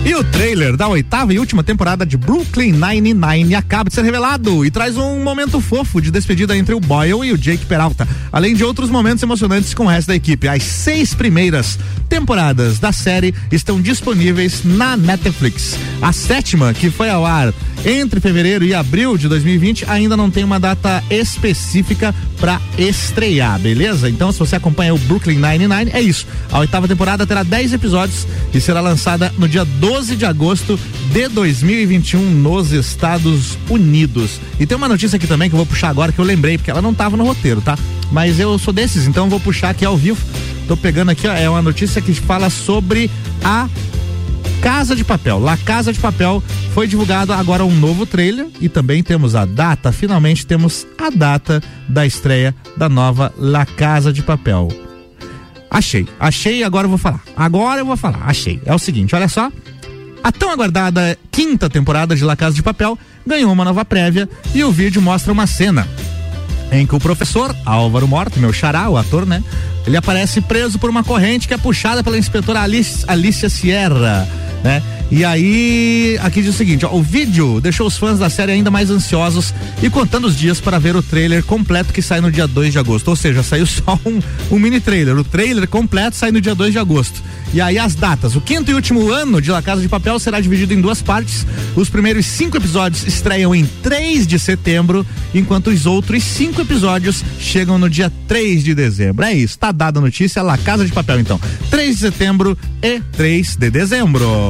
E 0.09 0.15
o 0.15 0.23
trailer 0.23 0.75
da 0.75 0.87
oitava 0.87 1.31
e 1.35 1.37
última 1.37 1.63
temporada 1.63 2.03
de 2.03 2.17
Brooklyn 2.17 2.71
Nine-Nine 2.71 3.53
acaba 3.53 3.91
de 3.91 3.95
ser 3.95 4.03
revelado 4.03 4.65
e 4.65 4.71
traz 4.71 4.97
um 4.97 5.21
momento 5.23 5.61
fofo 5.61 6.01
de 6.01 6.09
despedida 6.09 6.57
entre 6.57 6.73
o 6.73 6.79
Boyle 6.79 7.27
e 7.27 7.31
o 7.31 7.37
Jake 7.37 7.67
Peralta, 7.67 8.07
além 8.31 8.55
de 8.55 8.63
outros 8.63 8.89
momentos 8.89 9.21
emocionantes 9.21 9.71
com 9.75 9.83
o 9.83 9.87
resto 9.87 10.07
da 10.07 10.15
equipe. 10.15 10.47
As 10.47 10.63
seis 10.63 11.13
primeiras 11.13 11.77
temporadas 12.09 12.79
da 12.79 12.91
série 12.91 13.35
estão 13.51 13.79
disponíveis 13.79 14.63
na 14.63 14.97
Netflix. 14.97 15.77
A 16.01 16.11
sétima, 16.11 16.73
que 16.73 16.89
foi 16.89 17.07
ao 17.11 17.23
ar 17.23 17.53
entre 17.85 18.19
fevereiro 18.19 18.65
e 18.65 18.73
abril 18.73 19.15
de 19.15 19.27
2020, 19.27 19.85
ainda 19.87 20.17
não 20.17 20.31
tem 20.31 20.43
uma 20.43 20.59
data 20.59 21.03
específica 21.09 22.15
para 22.39 22.59
estrear, 22.77 23.59
beleza? 23.59 24.09
Então, 24.09 24.31
se 24.31 24.39
você 24.39 24.55
acompanha 24.55 24.93
o 24.93 24.97
Brooklyn 24.97 25.35
Nine-Nine, 25.35 25.91
é 25.93 26.01
isso. 26.01 26.25
A 26.51 26.59
oitava 26.59 26.87
temporada 26.87 27.27
terá 27.27 27.43
10 27.43 27.73
episódios 27.73 28.27
e 28.53 28.59
será 28.59 28.81
lançada 28.81 29.31
no 29.37 29.47
dia 29.47 29.63
12 29.63 29.98
de 30.07 30.25
agosto 30.25 30.79
de 31.11 31.27
2021 31.27 32.21
nos 32.21 32.71
Estados 32.71 33.57
Unidos. 33.69 34.39
E 34.59 34.65
tem 34.65 34.77
uma 34.77 34.87
notícia 34.87 35.17
aqui 35.17 35.27
também 35.27 35.49
que 35.49 35.55
eu 35.55 35.57
vou 35.57 35.65
puxar 35.65 35.89
agora 35.89 36.11
que 36.11 36.19
eu 36.19 36.25
lembrei, 36.25 36.57
porque 36.57 36.71
ela 36.71 36.81
não 36.81 36.91
estava 36.91 37.17
no 37.17 37.25
roteiro, 37.25 37.59
tá? 37.61 37.77
Mas 38.11 38.39
eu 38.39 38.57
sou 38.57 38.73
desses, 38.73 39.07
então 39.07 39.29
vou 39.29 39.39
puxar 39.39 39.69
aqui 39.69 39.83
ao 39.83 39.97
vivo. 39.97 40.23
Tô 40.67 40.77
pegando 40.77 41.09
aqui, 41.09 41.27
ó, 41.27 41.33
é 41.33 41.49
uma 41.49 41.61
notícia 41.61 42.01
que 42.01 42.13
fala 42.13 42.49
sobre 42.49 43.11
a 43.43 43.67
Casa 44.61 44.95
de 44.95 45.03
Papel. 45.03 45.39
La 45.39 45.57
Casa 45.57 45.91
de 45.91 45.99
Papel 45.99 46.41
foi 46.73 46.87
divulgado 46.87 47.33
agora 47.33 47.65
um 47.65 47.75
novo 47.75 48.05
trailer 48.05 48.47
e 48.61 48.69
também 48.69 49.03
temos 49.03 49.35
a 49.35 49.45
data, 49.45 49.91
finalmente 49.91 50.45
temos 50.45 50.87
a 50.97 51.09
data 51.09 51.61
da 51.87 52.05
estreia 52.05 52.55
da 52.77 52.87
nova 52.87 53.33
La 53.37 53.65
Casa 53.65 54.13
de 54.13 54.21
Papel. 54.21 54.69
Achei, 55.69 56.07
achei, 56.19 56.63
agora 56.63 56.85
eu 56.85 56.89
vou 56.89 56.97
falar. 56.97 57.21
Agora 57.35 57.81
eu 57.81 57.85
vou 57.85 57.95
falar, 57.95 58.23
achei. 58.25 58.59
É 58.65 58.73
o 58.73 58.79
seguinte, 58.79 59.15
olha 59.15 59.27
só. 59.27 59.51
A 60.29 60.31
tão 60.31 60.51
aguardada 60.51 61.17
quinta 61.31 61.67
temporada 61.67 62.15
de 62.15 62.23
La 62.23 62.35
Casa 62.35 62.55
de 62.55 62.61
Papel 62.61 62.95
ganhou 63.25 63.51
uma 63.51 63.65
nova 63.65 63.83
prévia 63.83 64.29
e 64.53 64.63
o 64.63 64.71
vídeo 64.71 65.01
mostra 65.01 65.33
uma 65.33 65.47
cena 65.47 65.87
em 66.71 66.85
que 66.85 66.95
o 66.95 66.99
professor 66.99 67.55
Álvaro 67.65 68.07
Morto, 68.07 68.39
meu 68.39 68.53
xará, 68.53 68.87
o 68.91 68.95
ator, 68.95 69.25
né? 69.25 69.43
Ele 69.87 69.97
aparece 69.97 70.39
preso 70.39 70.77
por 70.77 70.87
uma 70.87 71.03
corrente 71.03 71.47
que 71.47 71.53
é 71.55 71.57
puxada 71.57 72.03
pela 72.03 72.15
inspetora 72.15 72.61
Alice, 72.61 73.03
Alicia 73.07 73.49
Sierra, 73.49 74.29
né? 74.63 74.81
E 75.11 75.25
aí, 75.25 76.19
aqui 76.21 76.41
diz 76.41 76.53
o 76.53 76.57
seguinte, 76.57 76.85
ó, 76.85 76.93
o 76.93 77.01
vídeo 77.01 77.59
deixou 77.59 77.87
os 77.87 77.97
fãs 77.97 78.19
da 78.19 78.29
série 78.29 78.51
ainda 78.51 78.69
mais 78.69 78.91
ansiosos 78.91 79.53
e 79.81 79.89
contando 79.89 80.27
os 80.27 80.37
dias 80.37 80.61
para 80.61 80.77
ver 80.77 80.95
o 80.95 81.01
trailer 81.01 81.43
completo 81.43 81.91
que 81.91 82.01
sai 82.01 82.21
no 82.21 82.31
dia 82.31 82.45
2 82.45 82.73
de 82.73 82.77
agosto. 82.77 83.07
Ou 83.07 83.15
seja, 83.15 83.41
saiu 83.41 83.65
só 83.67 83.99
um, 84.05 84.19
um 84.51 84.59
mini 84.59 84.79
trailer. 84.79 85.17
O 85.17 85.23
trailer 85.23 85.67
completo 85.67 86.15
sai 86.15 86.31
no 86.31 86.39
dia 86.39 86.53
2 86.53 86.73
de 86.73 86.79
agosto. 86.79 87.23
E 87.51 87.59
aí 87.59 87.79
as 87.79 87.95
datas. 87.95 88.35
O 88.35 88.41
quinto 88.41 88.69
e 88.69 88.75
último 88.75 89.09
ano 89.09 89.41
de 89.41 89.49
La 89.49 89.63
Casa 89.63 89.81
de 89.81 89.89
Papel 89.89 90.19
será 90.19 90.39
dividido 90.39 90.75
em 90.75 90.81
duas 90.81 91.01
partes. 91.01 91.45
Os 91.75 91.89
primeiros 91.89 92.27
cinco 92.27 92.57
episódios 92.57 93.07
estreiam 93.07 93.55
em 93.55 93.65
3 93.81 94.27
de 94.27 94.37
setembro, 94.37 95.03
enquanto 95.33 95.71
os 95.71 95.87
outros 95.87 96.23
cinco 96.23 96.61
episódios 96.61 97.23
chegam 97.39 97.79
no 97.79 97.89
dia 97.89 98.11
3 98.27 98.63
de 98.63 98.75
dezembro. 98.75 99.25
É 99.25 99.33
isso, 99.33 99.57
tá 99.57 99.71
dada 99.71 99.97
a 99.97 100.01
notícia, 100.01 100.43
La 100.43 100.57
Casa 100.57 100.85
de 100.85 100.91
Papel 100.91 101.19
então. 101.19 101.41
3 101.71 101.95
de 101.95 102.01
setembro 102.01 102.55
e 102.83 102.99
3 103.13 103.55
de 103.55 103.71
dezembro. 103.71 104.48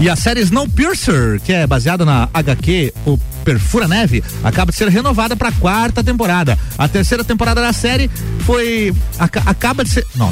E 0.00 0.08
a 0.08 0.16
série 0.16 0.40
Snowpiercer, 0.40 1.38
que 1.42 1.52
é 1.52 1.66
baseada 1.66 2.06
na 2.06 2.26
HQ 2.32 2.94
O 3.04 3.18
Perfura 3.44 3.88
Neve, 3.88 4.22
acaba 4.42 4.70
de 4.70 4.78
ser 4.78 4.88
renovada 4.88 5.36
para 5.36 5.48
a 5.48 5.52
quarta 5.52 6.02
temporada. 6.02 6.58
A 6.76 6.88
terceira 6.88 7.24
temporada 7.24 7.60
da 7.60 7.72
série 7.72 8.10
foi 8.40 8.94
aca, 9.18 9.42
acaba 9.46 9.84
de 9.84 9.90
ser, 9.90 10.06
não, 10.16 10.30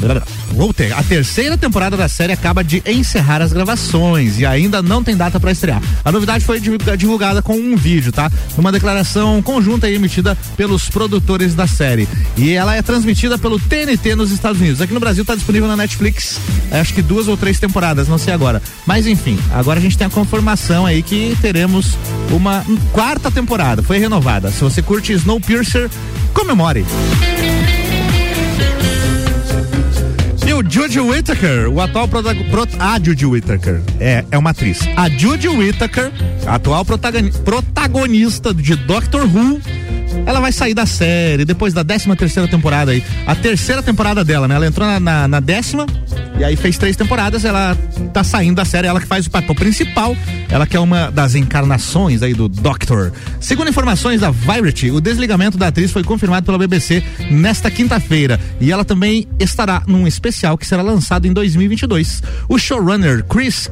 voltei. 0.51 0.91
A 0.91 1.03
terceira 1.03 1.57
temporada 1.57 1.95
da 1.95 2.07
série 2.07 2.33
acaba 2.33 2.63
de 2.63 2.81
encerrar 2.85 3.41
as 3.41 3.53
gravações 3.53 4.39
e 4.39 4.45
ainda 4.45 4.81
não 4.81 5.03
tem 5.03 5.15
data 5.15 5.39
para 5.39 5.51
estrear. 5.51 5.81
A 6.03 6.11
novidade 6.11 6.45
foi 6.45 6.59
divulgada 6.59 7.41
com 7.41 7.53
um 7.53 7.75
vídeo, 7.75 8.11
tá? 8.11 8.31
Uma 8.57 8.71
declaração 8.71 9.41
conjunta 9.41 9.89
emitida 9.89 10.37
pelos 10.55 10.89
produtores 10.89 11.55
da 11.55 11.67
série. 11.67 12.07
E 12.37 12.51
ela 12.51 12.75
é 12.75 12.81
transmitida 12.81 13.37
pelo 13.37 13.59
TNT 13.59 14.15
nos 14.15 14.31
Estados 14.31 14.59
Unidos. 14.59 14.81
Aqui 14.81 14.93
no 14.93 14.99
Brasil 14.99 15.21
está 15.21 15.35
disponível 15.35 15.67
na 15.67 15.75
Netflix, 15.75 16.39
acho 16.71 16.93
que 16.93 17.01
duas 17.01 17.27
ou 17.27 17.37
três 17.37 17.59
temporadas, 17.59 18.07
não 18.07 18.17
sei 18.17 18.33
agora. 18.33 18.61
Mas 18.85 19.07
enfim, 19.07 19.39
agora 19.53 19.79
a 19.79 19.81
gente 19.81 19.97
tem 19.97 20.07
a 20.07 20.09
confirmação 20.09 20.85
aí 20.85 21.01
que 21.01 21.37
teremos 21.41 21.97
uma 22.31 22.63
quarta 22.99 23.31
temporada, 23.31 23.81
foi 23.81 23.97
renovada. 23.97 24.51
Se 24.51 24.61
você 24.61 24.81
curte 24.81 25.13
Snowpiercer, 25.13 25.89
comemore. 26.33 26.85
E 30.45 30.53
o 30.53 30.61
Judy 30.69 30.99
Whittaker, 30.99 31.69
o 31.69 31.79
atual 31.79 32.09
protagonista. 32.09 32.67
A 32.77 32.99
Judy 33.01 33.25
Whittaker 33.25 33.81
é, 34.01 34.25
é 34.29 34.37
uma 34.37 34.49
atriz. 34.49 34.81
A 34.97 35.07
Judy 35.07 35.47
Whittaker, 35.47 36.11
atual 36.45 36.83
protagonista 36.83 38.53
de 38.53 38.75
Doctor 38.75 39.21
Who, 39.21 39.61
ela 40.25 40.39
vai 40.39 40.51
sair 40.51 40.73
da 40.73 40.85
série 40.85 41.45
depois 41.45 41.73
da 41.73 41.83
13 41.83 42.15
terceira 42.15 42.47
temporada 42.47 42.91
aí. 42.91 43.03
A 43.25 43.35
terceira 43.35 43.81
temporada 43.81 44.23
dela, 44.23 44.47
né? 44.47 44.55
Ela 44.55 44.67
entrou 44.67 44.87
na, 44.87 44.99
na, 44.99 45.27
na, 45.27 45.39
décima 45.39 45.85
e 46.37 46.43
aí 46.43 46.55
fez 46.55 46.77
três 46.77 46.95
temporadas. 46.95 47.45
Ela 47.45 47.77
tá 48.13 48.23
saindo 48.23 48.55
da 48.55 48.65
série, 48.65 48.87
ela 48.87 48.99
que 48.99 49.07
faz 49.07 49.25
o 49.27 49.31
papel 49.31 49.55
principal. 49.55 50.15
Ela 50.49 50.65
que 50.65 50.75
é 50.75 50.79
uma 50.79 51.11
das 51.11 51.35
encarnações 51.35 52.21
aí 52.21 52.33
do 52.33 52.47
Doctor. 52.47 53.11
Segundo 53.39 53.69
informações 53.69 54.21
da 54.21 54.31
Variety, 54.31 54.91
o 54.91 54.99
desligamento 54.99 55.57
da 55.57 55.67
atriz 55.67 55.91
foi 55.91 56.03
confirmado 56.03 56.45
pela 56.45 56.57
BBC 56.57 57.03
nesta 57.29 57.69
quinta-feira 57.69 58.39
e 58.59 58.71
ela 58.71 58.83
também 58.83 59.27
estará 59.39 59.83
num 59.87 60.07
especial 60.07 60.57
que 60.57 60.65
será 60.65 60.81
lançado 60.81 61.25
em 61.25 61.33
2022. 61.33 62.23
O 62.47 62.57
showrunner 62.57 63.23
Chris 63.25 63.69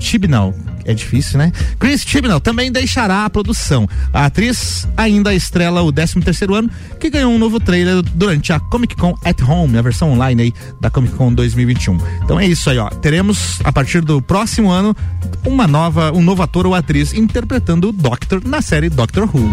Chibnall 0.00 0.54
é 0.90 0.94
difícil, 0.94 1.38
né? 1.38 1.52
Chris 1.78 2.02
Chibnall 2.02 2.40
também 2.40 2.70
deixará 2.70 3.24
a 3.24 3.30
produção. 3.30 3.88
A 4.12 4.26
atriz 4.26 4.88
ainda 4.96 5.34
estrela 5.34 5.82
o 5.82 5.92
13 5.92 6.20
terceiro 6.20 6.54
ano, 6.54 6.70
que 6.98 7.10
ganhou 7.10 7.32
um 7.32 7.38
novo 7.38 7.60
trailer 7.60 8.02
durante 8.02 8.52
a 8.52 8.60
Comic 8.60 8.96
Con 8.96 9.14
at 9.24 9.40
Home, 9.42 9.78
a 9.78 9.82
versão 9.82 10.12
online 10.12 10.42
aí 10.42 10.54
da 10.80 10.90
Comic 10.90 11.14
Con 11.14 11.32
2021. 11.32 11.98
Então 12.24 12.38
é 12.38 12.46
isso 12.46 12.70
aí, 12.70 12.78
ó. 12.78 12.88
Teremos 12.88 13.60
a 13.64 13.72
partir 13.72 14.02
do 14.02 14.20
próximo 14.20 14.70
ano 14.70 14.94
uma 15.44 15.66
nova, 15.66 16.12
um 16.12 16.22
novo 16.22 16.42
ator 16.42 16.66
ou 16.66 16.74
atriz 16.74 17.12
interpretando 17.12 17.88
o 17.88 17.92
Doctor 17.92 18.42
na 18.44 18.60
série 18.62 18.88
Doctor 18.88 19.24
Who. 19.24 19.48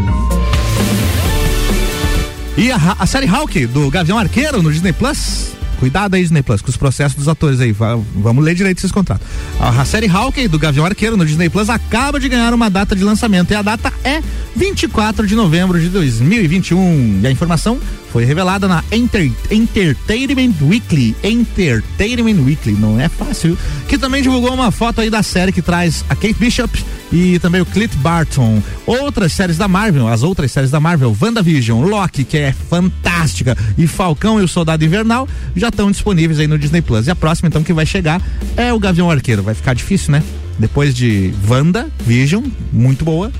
E 2.58 2.72
a, 2.72 2.78
a 2.98 3.06
série 3.06 3.28
Hawk 3.28 3.68
do 3.68 3.90
Gavião 3.92 4.18
Arqueiro 4.18 4.64
no 4.64 4.72
Disney 4.72 4.92
Plus 4.92 5.57
Cuidado 5.80 6.16
aí, 6.16 6.22
Disney 6.22 6.42
Plus, 6.42 6.62
com 6.62 6.70
os 6.70 6.78
processos 6.78 7.16
dos 7.16 7.28
atores 7.28 7.60
aí. 7.60 7.72
Vamos 7.72 8.44
ler 8.44 8.56
direito 8.56 8.80
esses 8.80 8.92
contratos. 8.92 9.28
A 9.60 9.86
série 9.86 10.08
Hawkeye 10.08 10.48
do 10.48 10.58
Gavião 10.58 10.86
Arqueiro 10.86 11.16
no 11.16 11.26
Disney 11.26 11.50
Plus 11.50 11.70
acaba 11.70 12.20
de 12.20 12.28
ganhar 12.28 12.54
uma 12.54 12.70
data 12.70 12.96
de 12.96 13.04
lançamento 13.04 13.52
e 13.52 13.56
a 13.56 13.62
data 13.62 13.94
é 14.04 14.22
24 14.56 15.28
de 15.28 15.36
novembro 15.36 15.80
de 15.80 15.90
2021. 15.90 17.20
E 17.22 17.28
a 17.28 17.32
informação 17.32 17.80
foi 18.18 18.26
revelada 18.26 18.68
na 18.68 18.84
Enter 18.92 19.32
Entertainment 19.52 20.56
Weekly. 20.60 21.16
Entertainment 21.24 22.44
Weekly, 22.44 22.74
não 22.74 23.00
é 23.00 23.08
fácil. 23.08 23.56
Que 23.88 23.96
também 23.96 24.24
divulgou 24.24 24.52
uma 24.56 24.72
foto 24.72 25.02
aí 25.02 25.10
da 25.12 25.22
série 25.22 25.52
que 25.52 25.62
traz 25.62 26.04
a 26.10 26.16
Kate 26.16 26.34
Bishop 26.34 26.84
e 27.14 27.38
também 27.38 27.62
o 27.62 27.66
Clint 27.68 27.94
Barton. 27.98 28.60
Outras 28.88 29.34
séries 29.34 29.56
da 29.56 29.68
Marvel, 29.68 30.08
as 30.08 30.24
outras 30.24 30.52
séries 30.52 30.72
da 30.72 30.80
Marvel, 30.80 31.16
WandaVision, 31.22 31.88
Loki, 31.88 32.24
que 32.24 32.40
é 32.40 32.52
fantástica, 32.52 33.56
e 33.78 33.86
Falcão 33.86 34.42
e 34.42 34.44
o 34.44 34.48
Soldado 34.48 34.84
Invernal 34.84 35.30
já 35.56 35.68
estão 35.68 35.92
disponíveis 35.92 36.40
aí 36.40 36.48
no 36.48 36.58
Disney 36.58 36.82
Plus. 36.82 37.06
E 37.06 37.12
a 37.12 37.16
próxima, 37.16 37.50
então, 37.50 37.62
que 37.62 37.72
vai 37.72 37.86
chegar 37.86 38.20
é 38.56 38.74
o 38.74 38.80
Gavião 38.80 39.12
Arqueiro. 39.12 39.44
Vai 39.44 39.54
ficar 39.54 39.76
difícil, 39.76 40.12
né? 40.12 40.24
Depois 40.58 40.96
de 40.96 41.32
Wanda, 41.48 41.88
Vision, 42.04 42.46
muito 42.74 43.06
boa. 43.06 43.32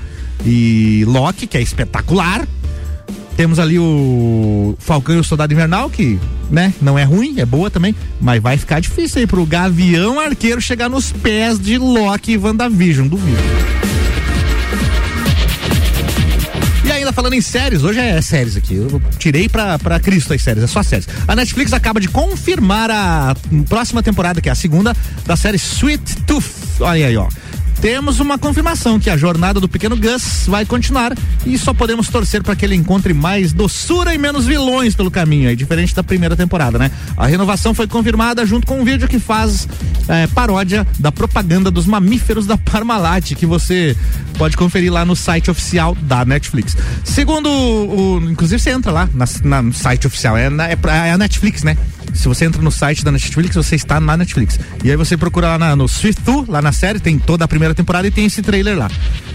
E 0.46 1.02
Loki, 1.04 1.48
que 1.48 1.58
é 1.58 1.60
espetacular. 1.60 2.46
Temos 3.38 3.60
ali 3.60 3.78
o 3.78 4.74
Falcão 4.80 5.14
e 5.14 5.18
o 5.20 5.22
Soldado 5.22 5.52
Invernal, 5.52 5.88
que, 5.88 6.18
né, 6.50 6.74
não 6.82 6.98
é 6.98 7.04
ruim, 7.04 7.38
é 7.38 7.46
boa 7.46 7.70
também, 7.70 7.94
mas 8.20 8.42
vai 8.42 8.56
ficar 8.56 8.80
difícil 8.80 9.20
aí 9.20 9.28
pro 9.28 9.46
Gavião 9.46 10.18
Arqueiro 10.18 10.60
chegar 10.60 10.88
nos 10.88 11.12
pés 11.12 11.56
de 11.56 11.78
Loki 11.78 12.32
e 12.32 12.36
WandaVision, 12.36 13.06
duvido. 13.06 13.38
E 16.84 16.90
ainda 16.90 17.12
falando 17.12 17.34
em 17.34 17.40
séries, 17.40 17.84
hoje 17.84 18.00
é 18.00 18.20
séries 18.20 18.56
aqui. 18.56 18.74
Eu 18.74 19.00
tirei 19.20 19.48
pra, 19.48 19.78
pra 19.78 20.00
Cristo 20.00 20.34
as 20.34 20.42
séries, 20.42 20.64
é 20.64 20.66
só 20.66 20.82
séries. 20.82 21.06
A 21.28 21.36
Netflix 21.36 21.72
acaba 21.72 22.00
de 22.00 22.08
confirmar 22.08 22.90
a 22.90 23.36
próxima 23.68 24.02
temporada, 24.02 24.40
que 24.40 24.48
é 24.48 24.52
a 24.52 24.56
segunda, 24.56 24.96
da 25.24 25.36
série 25.36 25.58
Sweet 25.58 26.22
Tooth. 26.22 26.44
Olha 26.80 27.06
aí, 27.06 27.16
ó 27.16 27.28
temos 27.80 28.18
uma 28.18 28.36
confirmação 28.36 28.98
que 28.98 29.08
a 29.08 29.16
jornada 29.16 29.60
do 29.60 29.68
pequeno 29.68 29.96
Gus 29.96 30.44
vai 30.46 30.66
continuar 30.66 31.12
e 31.46 31.56
só 31.56 31.72
podemos 31.72 32.08
torcer 32.08 32.42
para 32.42 32.56
que 32.56 32.64
ele 32.64 32.74
encontre 32.74 33.14
mais 33.14 33.52
doçura 33.52 34.14
e 34.14 34.18
menos 34.18 34.46
vilões 34.46 34.94
pelo 34.94 35.10
caminho, 35.10 35.48
aí, 35.48 35.56
diferente 35.56 35.94
da 35.94 36.02
primeira 36.02 36.36
temporada, 36.36 36.78
né? 36.78 36.90
A 37.16 37.26
renovação 37.26 37.74
foi 37.74 37.86
confirmada 37.86 38.44
junto 38.44 38.66
com 38.66 38.80
um 38.80 38.84
vídeo 38.84 39.06
que 39.06 39.18
faz 39.18 39.68
é, 40.08 40.26
paródia 40.26 40.86
da 40.98 41.12
propaganda 41.12 41.70
dos 41.70 41.86
mamíferos 41.86 42.46
da 42.46 42.58
Parmalat, 42.58 43.34
que 43.34 43.46
você 43.46 43.96
pode 44.36 44.56
conferir 44.56 44.92
lá 44.92 45.04
no 45.04 45.14
site 45.14 45.50
oficial 45.50 45.94
da 46.02 46.24
Netflix. 46.24 46.76
Segundo 47.04 47.48
o, 47.48 48.20
inclusive 48.30 48.60
você 48.60 48.70
entra 48.70 48.90
lá 48.90 49.08
na, 49.14 49.24
na, 49.44 49.62
no 49.62 49.72
site 49.72 50.06
oficial, 50.06 50.36
é, 50.36 50.50
na, 50.50 50.68
é, 50.68 50.78
é 51.06 51.12
a 51.12 51.18
Netflix, 51.18 51.62
né? 51.62 51.76
Se 52.14 52.26
você 52.26 52.44
entra 52.44 52.60
no 52.60 52.70
site 52.70 53.04
da 53.04 53.12
Netflix, 53.12 53.56
você 53.56 53.76
está 53.76 54.00
na 54.00 54.16
Netflix. 54.16 54.58
E 54.82 54.90
aí 54.90 54.96
você 54.96 55.16
procura 55.16 55.48
lá 55.48 55.58
na, 55.58 55.76
no 55.76 55.88
Swift 55.88 56.22
lá 56.48 56.60
na 56.60 56.72
série, 56.72 56.98
tem 56.98 57.18
toda 57.18 57.44
a 57.44 57.48
primeira 57.48 57.74
temporada 57.74 58.06
e 58.06 58.10
tem 58.10 58.26
esse 58.26 58.42
trailer 58.42 58.76
lá. 58.76 58.90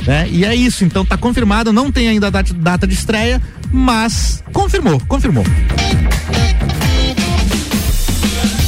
Né? 0.05 0.27
E 0.29 0.45
é 0.45 0.55
isso, 0.55 0.83
então 0.83 1.05
tá 1.05 1.17
confirmado, 1.17 1.71
não 1.71 1.91
tem 1.91 2.07
ainda 2.07 2.27
a 2.27 2.29
data, 2.29 2.53
data 2.53 2.87
de 2.87 2.93
estreia, 2.93 3.41
mas 3.71 4.43
confirmou, 4.51 4.99
confirmou. 5.07 5.45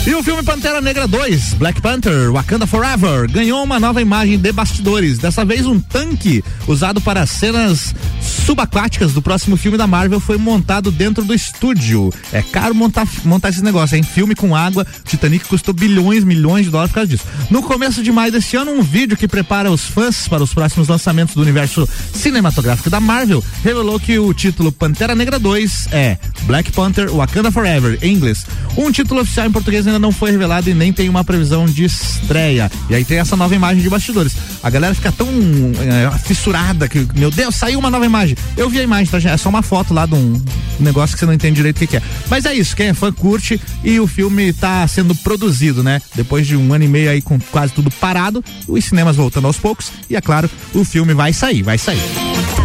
E 0.08 0.13
o 0.13 0.22
filme 0.22 0.44
Pantera 0.44 0.80
Negra 0.82 1.08
2, 1.08 1.56
Black 1.56 1.82
Panther, 1.82 2.32
Wakanda 2.32 2.68
Forever, 2.68 3.28
ganhou 3.28 3.63
uma 3.63 3.80
nova 3.80 4.00
imagem 4.00 4.38
de 4.38 4.52
bastidores. 4.52 5.18
Dessa 5.18 5.44
vez, 5.44 5.65
um 5.65 5.80
tanque 5.80 6.44
usado 6.68 7.02
para 7.02 7.26
cenas 7.26 7.96
subaquáticas 8.22 9.13
do 9.13 9.22
próximo 9.22 9.58
filme 9.58 9.80
da 9.80 9.88
Marvel 9.88 10.20
foi 10.20 10.38
montado 10.38 10.91
dentro 10.91 11.24
do 11.24 11.34
estúdio. 11.34 12.13
É 12.32 12.44
caro 12.44 12.76
montar, 12.76 13.08
montar 13.24 13.50
esses 13.50 13.63
negócios, 13.63 13.94
hein? 13.94 14.04
Filme 14.04 14.36
com 14.36 14.56
água, 14.56 14.86
Titanic 15.06 15.46
custou 15.46 15.74
bilhões, 15.74 16.24
milhões 16.24 16.65
de 16.65 16.72
dólares 16.72 16.91
por 16.91 16.96
causa 16.96 17.10
disso. 17.10 17.26
No 17.50 17.63
começo 17.63 18.04
de 18.04 18.12
maio 18.12 18.32
deste 18.32 18.56
ano, 18.56 18.74
um 18.74 18.84
vídeo 18.84 19.18
que 19.18 19.28
prepara 19.28 19.72
os 19.72 19.86
fãs 19.86 20.28
para 20.28 20.44
os 20.44 20.54
próximos 20.54 20.88
lançamentos 20.88 21.34
do 21.34 21.41
universo 21.41 21.89
cinematográfico 22.13 22.91
da 22.91 23.00
Marvel 23.00 23.44
revelou 23.63 24.00
que 24.00 24.20
o 24.20 24.32
título 24.36 24.72
Pantera 24.72 25.15
Negra 25.15 25.39
2 25.39 25.88
é 25.91 26.20
Black 26.44 26.72
Panther 26.74 27.12
Wakanda 27.12 27.52
Forever, 27.52 27.98
em 28.04 28.13
inglês. 28.13 28.46
Um 28.78 28.91
título 28.91 29.22
oficial 29.22 29.48
em 29.48 29.52
português 29.52 29.88
ainda 29.88 29.94
não 29.99 30.12
foi 30.12 30.31
revelado 30.31 30.69
e 30.69 30.73
nem 30.73 30.91
tem 30.91 31.10
uma 31.10 31.23
previsão 31.23 31.65
de 31.65 31.86
estreia. 31.86 32.71
E 32.89 32.95
aí 32.95 33.03
tem 33.03 33.17
essa 33.17 33.36
nova 33.36 33.55
imagem 33.55 33.81
de 33.81 33.89
bastidores. 33.89 34.36
A 34.62 34.69
galera 34.69 34.93
fica 34.93 35.12
tão 35.12 35.27
é, 35.27 36.17
fissurada 36.19 36.88
que, 36.88 37.08
meu 37.15 37.31
Deus, 37.31 37.55
saiu 37.55 37.79
uma 37.79 37.89
nova 37.89 38.05
imagem. 38.05 38.38
Eu 38.58 38.69
vi 38.69 38.79
a 38.79 38.84
imagem, 38.84 39.08
tá? 39.08 39.17
É 39.29 39.38
só 39.38 39.49
uma 39.49 39.62
foto 39.62 39.93
lá 39.93 40.05
de 40.05 40.15
um 40.15 40.41
negócio 40.79 41.15
que 41.15 41.19
você 41.19 41.25
não 41.25 41.34
entende 41.34 41.55
direito 41.55 41.77
o 41.77 41.79
que, 41.79 41.88
que 41.88 41.97
é. 41.97 42.01
Mas 42.29 42.45
é 42.45 42.53
isso, 42.53 42.75
quem 42.75 42.88
é 42.88 42.93
fã 42.93 43.12
curte 43.12 43.60
e 43.84 43.99
o 43.99 44.08
filme 44.08 44.51
tá 44.53 44.88
sendo 44.88 45.15
produzido, 45.15 45.84
né? 45.84 46.01
Depois 46.15 46.47
de 46.47 46.55
um 46.55 46.73
ano 46.73 46.84
e 46.84 46.88
meio 46.88 47.10
aí 47.10 47.21
com 47.21 47.39
quase 47.39 47.73
tudo 47.73 47.89
parado, 47.91 48.43
os 48.67 48.84
cinemas 48.84 49.15
voltando 49.15 49.47
aos 49.47 49.58
poucos 49.58 49.91
e, 50.10 50.15
é 50.15 50.21
claro, 50.21 50.49
o 50.73 50.84
filme 50.84 51.13
vai 51.13 51.34
sair, 51.34 51.62
vai 51.63 51.77
sair. 51.77 52.64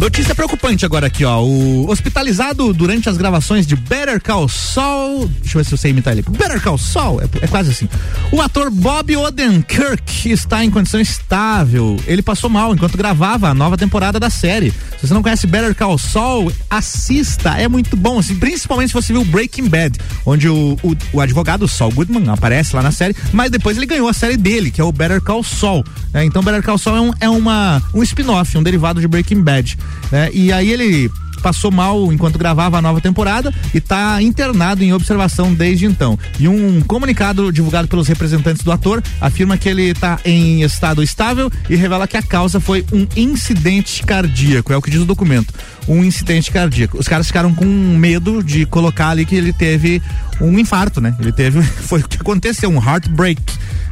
Notícia 0.00 0.32
preocupante 0.32 0.86
agora 0.86 1.08
aqui, 1.08 1.24
ó. 1.24 1.42
O 1.42 1.90
hospitalizado 1.90 2.72
durante 2.72 3.08
as 3.08 3.16
gravações 3.16 3.66
de 3.66 3.74
Better 3.74 4.22
Call 4.22 4.48
Saul. 4.48 5.26
Deixa 5.26 5.58
eu 5.58 5.62
ver 5.62 5.68
se 5.68 5.74
eu 5.74 5.78
sei 5.78 5.90
imitar 5.90 6.12
ele. 6.12 6.22
Better 6.22 6.62
Call 6.62 6.78
Saul, 6.78 7.20
é, 7.20 7.24
é 7.42 7.48
quase 7.48 7.70
assim. 7.70 7.88
O 8.30 8.40
ator 8.40 8.70
Bob 8.70 9.16
Odenkirk 9.16 10.30
está 10.30 10.64
em 10.64 10.70
condição 10.70 11.00
estável. 11.00 11.96
Ele 12.06 12.22
passou 12.22 12.48
mal 12.48 12.72
enquanto 12.72 12.96
gravava 12.96 13.48
a 13.48 13.54
nova 13.54 13.76
temporada 13.76 14.20
da 14.20 14.30
série. 14.30 14.72
Se 15.00 15.06
você 15.06 15.14
não 15.14 15.22
conhece 15.22 15.46
Better 15.46 15.74
Call 15.76 15.96
Saul, 15.96 16.52
assista. 16.68 17.50
É 17.50 17.68
muito 17.68 17.96
bom, 17.96 18.18
assim, 18.18 18.34
principalmente 18.34 18.88
se 18.88 18.94
você 18.94 19.12
viu 19.12 19.24
Breaking 19.24 19.68
Bad, 19.68 19.96
onde 20.26 20.48
o, 20.48 20.76
o, 20.82 20.96
o 21.12 21.20
advogado 21.20 21.68
Saul 21.68 21.92
Goodman 21.92 22.28
aparece 22.28 22.74
lá 22.74 22.82
na 22.82 22.90
série, 22.90 23.14
mas 23.32 23.48
depois 23.50 23.76
ele 23.76 23.86
ganhou 23.86 24.08
a 24.08 24.12
série 24.12 24.36
dele, 24.36 24.72
que 24.72 24.80
é 24.80 24.84
o 24.84 24.90
Better 24.90 25.22
Call 25.22 25.44
Saul. 25.44 25.84
Né? 26.12 26.24
Então 26.24 26.42
Better 26.42 26.64
Call 26.64 26.78
Saul 26.78 26.96
é 26.96 27.00
um, 27.00 27.12
é 27.20 27.28
uma, 27.28 27.80
um 27.94 28.02
spin-off, 28.02 28.58
um 28.58 28.62
derivado 28.62 29.00
de 29.00 29.06
Breaking 29.06 29.40
Bad. 29.40 29.78
Né? 30.10 30.30
E 30.32 30.52
aí 30.52 30.68
ele 30.68 31.08
passou 31.40 31.70
mal 31.70 32.12
enquanto 32.12 32.38
gravava 32.38 32.78
a 32.78 32.82
nova 32.82 33.00
temporada 33.00 33.52
e 33.74 33.78
está 33.78 34.20
internado 34.22 34.82
em 34.82 34.92
observação 34.92 35.52
desde 35.52 35.86
então. 35.86 36.18
E 36.38 36.48
um 36.48 36.80
comunicado 36.80 37.52
divulgado 37.52 37.88
pelos 37.88 38.08
representantes 38.08 38.62
do 38.62 38.72
ator 38.72 39.02
afirma 39.20 39.56
que 39.56 39.68
ele 39.68 39.90
está 39.90 40.18
em 40.24 40.62
estado 40.62 41.02
estável 41.02 41.50
e 41.68 41.76
revela 41.76 42.06
que 42.06 42.16
a 42.16 42.22
causa 42.22 42.60
foi 42.60 42.84
um 42.92 43.06
incidente 43.16 44.02
cardíaco, 44.02 44.72
é 44.72 44.76
o 44.76 44.82
que 44.82 44.90
diz 44.90 45.00
o 45.00 45.04
documento. 45.04 45.52
Um 45.86 46.04
incidente 46.04 46.50
cardíaco. 46.50 46.98
Os 46.98 47.08
caras 47.08 47.26
ficaram 47.26 47.54
com 47.54 47.64
medo 47.64 48.42
de 48.42 48.66
colocar 48.66 49.10
ali 49.10 49.24
que 49.24 49.34
ele 49.34 49.52
teve 49.52 50.02
um 50.40 50.58
infarto, 50.58 51.00
né? 51.00 51.16
Ele 51.18 51.32
teve, 51.32 51.62
foi 51.82 52.00
o 52.00 52.08
que 52.08 52.18
aconteceu, 52.18 52.70
um 52.70 52.82
heartbreak. 52.82 53.40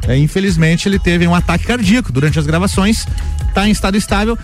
É, 0.07 0.17
infelizmente 0.17 0.87
ele 0.87 0.99
teve 0.99 1.27
um 1.27 1.33
ataque 1.33 1.65
cardíaco 1.65 2.11
durante 2.11 2.37
as 2.39 2.45
gravações, 2.45 3.05
está 3.47 3.67
em 3.67 3.71
estado 3.71 3.97
estável 3.97 4.37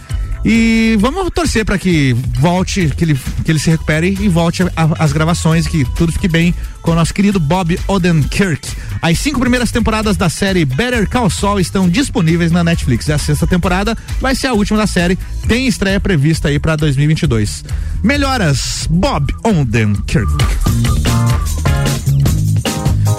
e 0.45 0.97
vamos 0.99 1.29
torcer 1.33 1.63
para 1.63 1.77
que 1.77 2.13
volte, 2.39 2.91
que 2.97 3.05
ele, 3.05 3.19
que 3.45 3.51
ele 3.51 3.59
se 3.59 3.69
recupere 3.69 4.17
e 4.19 4.27
volte 4.27 4.63
às 4.75 5.13
gravações, 5.13 5.67
que 5.67 5.85
tudo 5.95 6.11
fique 6.11 6.27
bem 6.27 6.53
com 6.81 6.91
o 6.91 6.95
nosso 6.95 7.13
querido 7.13 7.39
Bob 7.39 7.79
Odenkirk. 7.87 8.67
As 9.01 9.19
cinco 9.19 9.39
primeiras 9.39 9.71
temporadas 9.71 10.17
da 10.17 10.29
série 10.29 10.65
Better 10.65 11.09
Call 11.09 11.29
Saul 11.29 11.59
estão 11.59 11.87
disponíveis 11.87 12.51
na 12.51 12.63
Netflix. 12.63 13.07
E 13.07 13.13
a 13.13 13.17
sexta 13.17 13.47
temporada 13.47 13.97
vai 14.19 14.35
ser 14.35 14.47
a 14.47 14.53
última 14.53 14.77
da 14.77 14.87
série. 14.87 15.17
Tem 15.47 15.65
estreia 15.65 15.99
prevista 15.99 16.49
aí 16.49 16.59
para 16.59 16.75
2022. 16.75 17.63
Melhoras, 18.03 18.87
Bob 18.89 19.33
Odenkirk. 19.43 20.31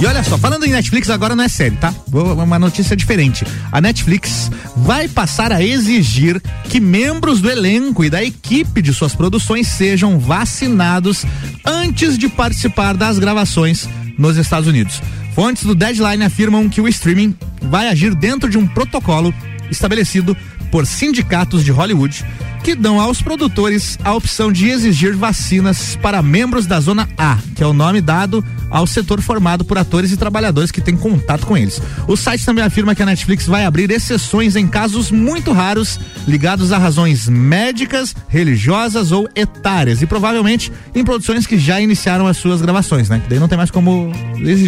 E 0.04 0.06
olha 0.06 0.22
só, 0.22 0.36
falando 0.36 0.66
em 0.66 0.70
Netflix, 0.70 1.08
agora 1.08 1.34
não 1.34 1.44
é 1.44 1.48
série, 1.48 1.76
tá? 1.76 1.90
Uma 2.12 2.58
notícia 2.58 2.94
diferente. 2.94 3.42
A 3.72 3.80
Netflix 3.80 4.50
vai 4.76 5.08
passar 5.08 5.50
a 5.50 5.64
exigir 5.64 6.42
que 6.68 6.78
membros 6.78 7.40
do 7.40 7.50
elenco 7.50 8.04
e 8.04 8.10
da 8.10 8.22
equipe 8.22 8.82
de 8.82 8.92
suas 8.92 9.14
produções 9.14 9.66
sejam 9.66 10.18
vacinados 10.18 11.24
antes 11.64 12.18
de 12.18 12.28
participar 12.28 12.94
das 12.94 13.18
gravações 13.18 13.88
nos 14.18 14.36
Estados 14.36 14.68
Unidos. 14.68 15.00
Fontes 15.34 15.64
do 15.64 15.74
Deadline 15.74 16.22
afirmam 16.22 16.68
que 16.68 16.82
o 16.82 16.88
streaming 16.88 17.34
vai 17.62 17.88
agir 17.88 18.14
dentro 18.14 18.50
de 18.50 18.58
um 18.58 18.66
protocolo 18.66 19.32
estabelecido 19.70 20.36
por 20.70 20.84
sindicatos 20.84 21.64
de 21.64 21.72
Hollywood 21.72 22.22
que 22.64 22.74
dão 22.74 22.98
aos 22.98 23.20
produtores 23.20 23.98
a 24.02 24.14
opção 24.14 24.50
de 24.50 24.70
exigir 24.70 25.14
vacinas 25.14 25.96
para 26.00 26.22
membros 26.22 26.64
da 26.64 26.80
Zona 26.80 27.06
A, 27.18 27.36
que 27.54 27.62
é 27.62 27.66
o 27.66 27.74
nome 27.74 28.00
dado 28.00 28.42
ao 28.70 28.86
setor 28.86 29.20
formado 29.20 29.66
por 29.66 29.76
atores 29.76 30.10
e 30.10 30.16
trabalhadores 30.16 30.70
que 30.70 30.80
têm 30.80 30.96
contato 30.96 31.46
com 31.46 31.58
eles. 31.58 31.80
O 32.08 32.16
site 32.16 32.42
também 32.42 32.64
afirma 32.64 32.94
que 32.94 33.02
a 33.02 33.06
Netflix 33.06 33.46
vai 33.46 33.66
abrir 33.66 33.90
exceções 33.90 34.56
em 34.56 34.66
casos 34.66 35.10
muito 35.10 35.52
raros 35.52 36.00
ligados 36.26 36.72
a 36.72 36.78
razões 36.78 37.28
médicas, 37.28 38.16
religiosas 38.28 39.12
ou 39.12 39.28
etárias 39.36 40.00
e 40.00 40.06
provavelmente 40.06 40.72
em 40.94 41.04
produções 41.04 41.46
que 41.46 41.58
já 41.58 41.82
iniciaram 41.82 42.26
as 42.26 42.38
suas 42.38 42.62
gravações, 42.62 43.10
né? 43.10 43.22
Daí 43.28 43.38
não 43.38 43.46
tem 43.46 43.58
mais 43.58 43.70
como 43.70 44.10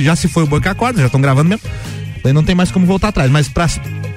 já 0.03 0.15
se 0.15 0.29
foi 0.29 0.43
o 0.43 0.47
Boca 0.47 0.71
Acorda, 0.71 1.01
já 1.01 1.07
estão 1.07 1.21
gravando 1.21 1.49
mesmo. 1.49 1.67
Daí 2.23 2.35
não 2.35 2.45
tem 2.45 2.55
mais 2.55 2.71
como 2.71 2.85
voltar 2.85 3.09
atrás, 3.09 3.31
mas 3.31 3.49
para 3.49 3.67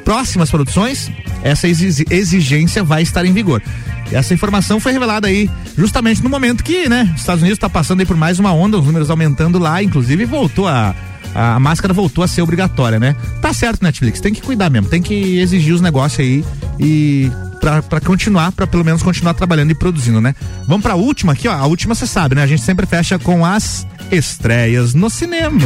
próximas 0.03 0.49
produções, 0.49 1.09
essa 1.43 1.67
exigência 1.67 2.83
vai 2.83 3.01
estar 3.01 3.25
em 3.25 3.33
vigor. 3.33 3.61
Essa 4.11 4.33
informação 4.33 4.79
foi 4.79 4.91
revelada 4.91 5.27
aí 5.27 5.49
justamente 5.77 6.23
no 6.23 6.29
momento 6.29 6.63
que, 6.63 6.89
né, 6.89 7.11
os 7.13 7.21
Estados 7.21 7.41
Unidos 7.41 7.57
está 7.57 7.69
passando 7.69 7.99
aí 7.99 8.05
por 8.05 8.17
mais 8.17 8.39
uma 8.39 8.51
onda, 8.51 8.77
os 8.77 8.85
números 8.85 9.09
aumentando 9.09 9.59
lá, 9.59 9.81
inclusive 9.83 10.25
voltou 10.25 10.67
a 10.67 10.95
a 11.33 11.59
máscara 11.59 11.93
voltou 11.93 12.23
a 12.23 12.27
ser 12.27 12.41
obrigatória, 12.41 12.99
né? 12.99 13.15
Tá 13.39 13.53
certo, 13.53 13.83
Netflix, 13.83 14.19
tem 14.19 14.33
que 14.33 14.41
cuidar 14.41 14.69
mesmo, 14.69 14.89
tem 14.89 14.99
que 14.99 15.37
exigir 15.37 15.75
os 15.75 15.81
negócios 15.81 16.19
aí 16.19 16.43
e 16.79 17.31
para 17.59 17.99
continuar, 18.01 18.51
para 18.51 18.65
pelo 18.65 18.85
menos 18.85 19.03
continuar 19.03 19.33
trabalhando 19.33 19.71
e 19.71 19.75
produzindo, 19.75 20.21
né? 20.21 20.33
Vamos 20.65 20.81
para 20.81 20.93
a 20.93 20.95
última 20.95 21.33
aqui, 21.33 21.47
ó. 21.47 21.53
A 21.53 21.65
última 21.65 21.93
você 21.93 22.07
sabe, 22.07 22.35
né? 22.35 22.43
A 22.43 22.47
gente 22.47 22.61
sempre 22.61 22.85
fecha 22.85 23.19
com 23.19 23.45
as 23.45 23.85
estreias 24.11 24.93
no 24.93 25.09
cinema. 25.09 25.59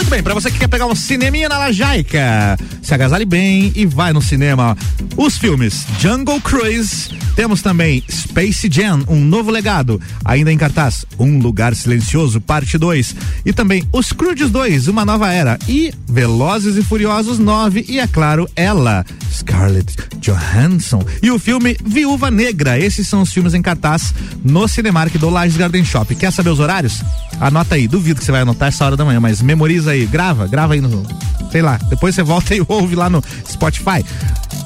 Muito 0.00 0.08
bem, 0.08 0.22
para 0.22 0.32
você 0.32 0.50
que 0.50 0.58
quer 0.58 0.66
pegar 0.66 0.86
um 0.86 0.94
cineminha 0.94 1.46
na 1.46 1.58
Lajaica, 1.58 2.56
se 2.80 2.94
agasalhe 2.94 3.26
bem 3.26 3.70
e 3.76 3.84
vai 3.84 4.14
no 4.14 4.22
cinema. 4.22 4.74
Os 5.14 5.36
filmes 5.36 5.84
Jungle 5.98 6.40
Cruise, 6.40 7.10
temos 7.40 7.62
também 7.62 8.04
Space 8.06 8.68
Jam, 8.70 9.02
um 9.08 9.18
novo 9.18 9.50
legado, 9.50 9.98
ainda 10.22 10.52
em 10.52 10.58
cartaz, 10.58 11.06
Um 11.18 11.38
Lugar 11.38 11.74
Silencioso, 11.74 12.38
parte 12.38 12.76
2, 12.76 13.16
e 13.46 13.50
também 13.50 13.82
Os 13.90 14.12
Crudes 14.12 14.50
2, 14.50 14.88
uma 14.88 15.06
nova 15.06 15.32
era, 15.32 15.58
e 15.66 15.90
Velozes 16.06 16.76
e 16.76 16.82
Furiosos 16.82 17.38
9, 17.38 17.86
e 17.88 17.98
é 17.98 18.06
claro, 18.06 18.46
ela, 18.54 19.06
Scarlett 19.32 19.96
Johansson, 20.18 21.02
e 21.22 21.30
o 21.30 21.38
filme 21.38 21.78
Viúva 21.82 22.30
Negra. 22.30 22.78
Esses 22.78 23.08
são 23.08 23.22
os 23.22 23.32
filmes 23.32 23.54
em 23.54 23.62
cartaz 23.62 24.12
no 24.44 24.68
Cinemark 24.68 25.16
do 25.16 25.30
Lages 25.30 25.56
Garden 25.56 25.82
Shop. 25.82 26.14
Quer 26.14 26.30
saber 26.34 26.50
os 26.50 26.60
horários? 26.60 27.00
Anota 27.40 27.74
aí, 27.74 27.88
duvido 27.88 28.20
que 28.20 28.26
você 28.26 28.32
vai 28.32 28.42
anotar 28.42 28.68
essa 28.68 28.84
hora 28.84 28.98
da 28.98 29.04
manhã, 29.06 29.18
mas 29.18 29.40
memoriza 29.40 29.92
aí, 29.92 30.04
grava, 30.04 30.46
grava 30.46 30.74
aí 30.74 30.82
no, 30.82 31.06
sei 31.50 31.62
lá, 31.62 31.78
depois 31.88 32.14
você 32.14 32.20
volta 32.22 32.54
e 32.54 32.62
ouve 32.68 32.94
lá 32.94 33.08
no 33.08 33.24
Spotify. 33.50 34.04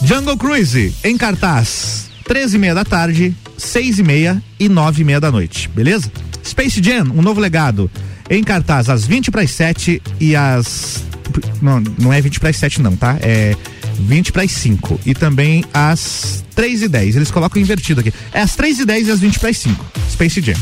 Jungle 0.02 0.36
Cruise, 0.36 0.92
em 1.04 1.16
cartaz, 1.16 2.12
13 2.24 2.56
e 2.56 2.58
meia 2.58 2.74
da 2.74 2.84
tarde, 2.84 3.34
seis 3.56 3.98
e 3.98 4.02
meia 4.02 4.42
e 4.58 4.68
nove 4.68 5.02
e 5.02 5.04
meia 5.04 5.20
da 5.20 5.30
noite, 5.30 5.68
beleza? 5.68 6.10
Space 6.44 6.82
Jam, 6.82 7.04
um 7.14 7.22
novo 7.22 7.40
legado. 7.40 7.90
em 8.30 8.42
cartaz 8.42 8.88
às 8.88 9.06
20 9.06 9.30
para 9.30 9.42
as 9.42 9.50
7 9.50 10.00
e 10.20 10.34
às. 10.34 11.04
Não, 11.60 11.80
não 11.98 12.12
é 12.12 12.20
20 12.20 12.40
para 12.40 12.50
as 12.50 12.56
7, 12.56 12.80
não, 12.80 12.96
tá? 12.96 13.16
É 13.20 13.54
20 13.98 14.32
para 14.32 14.42
as 14.42 14.50
5 14.52 15.00
e 15.04 15.14
também 15.14 15.64
às 15.72 16.44
3 16.54 16.82
e 16.82 16.88
10. 16.88 17.16
Eles 17.16 17.30
colocam 17.30 17.60
invertido 17.60 18.00
aqui. 18.00 18.12
É 18.32 18.40
às 18.40 18.54
3 18.56 18.80
e 18.80 18.84
10 18.84 19.08
e 19.08 19.10
às 19.10 19.20
20 19.20 19.38
para 19.38 19.50
as 19.50 19.58
5. 19.58 19.84
Space 20.10 20.40
Jam. 20.40 20.54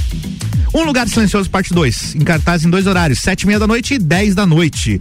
Um 0.75 0.85
Lugar 0.85 1.07
Silencioso, 1.09 1.51
parte 1.51 1.72
2. 1.75 2.14
Em 2.16 2.20
cartaz 2.20 2.64
em 2.64 2.70
dois 2.70 2.87
horários, 2.87 3.20
7 3.20 3.42
e 3.42 3.46
meia 3.46 3.59
da 3.59 3.66
noite 3.66 3.94
e 3.94 3.98
10 3.98 4.35
da 4.35 4.46
noite. 4.46 5.01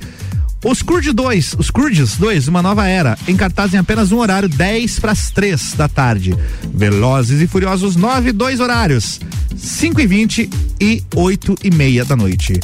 Os 0.63 0.83
Courage 0.83 1.11
2, 1.11 1.55
os 1.57 1.71
Courages 1.71 2.17
2, 2.17 2.47
uma 2.47 2.61
nova 2.61 2.87
era, 2.87 3.17
em 3.27 3.35
cartaz 3.35 3.73
em 3.73 3.77
apenas 3.77 4.11
um 4.11 4.19
horário, 4.19 4.47
10 4.47 4.99
para 4.99 5.11
as 5.11 5.31
3 5.31 5.73
da 5.73 5.87
tarde. 5.87 6.37
Velozes 6.71 7.41
e 7.41 7.47
Furiosos 7.47 7.95
9, 7.95 8.31
dois 8.31 8.59
horários, 8.59 9.19
5 9.61 10.01
e 10.01 10.07
20 10.07 10.49
e 10.81 11.03
8 11.15 11.55
e 11.63 11.71
meia 11.71 12.03
da 12.03 12.15
noite. 12.15 12.59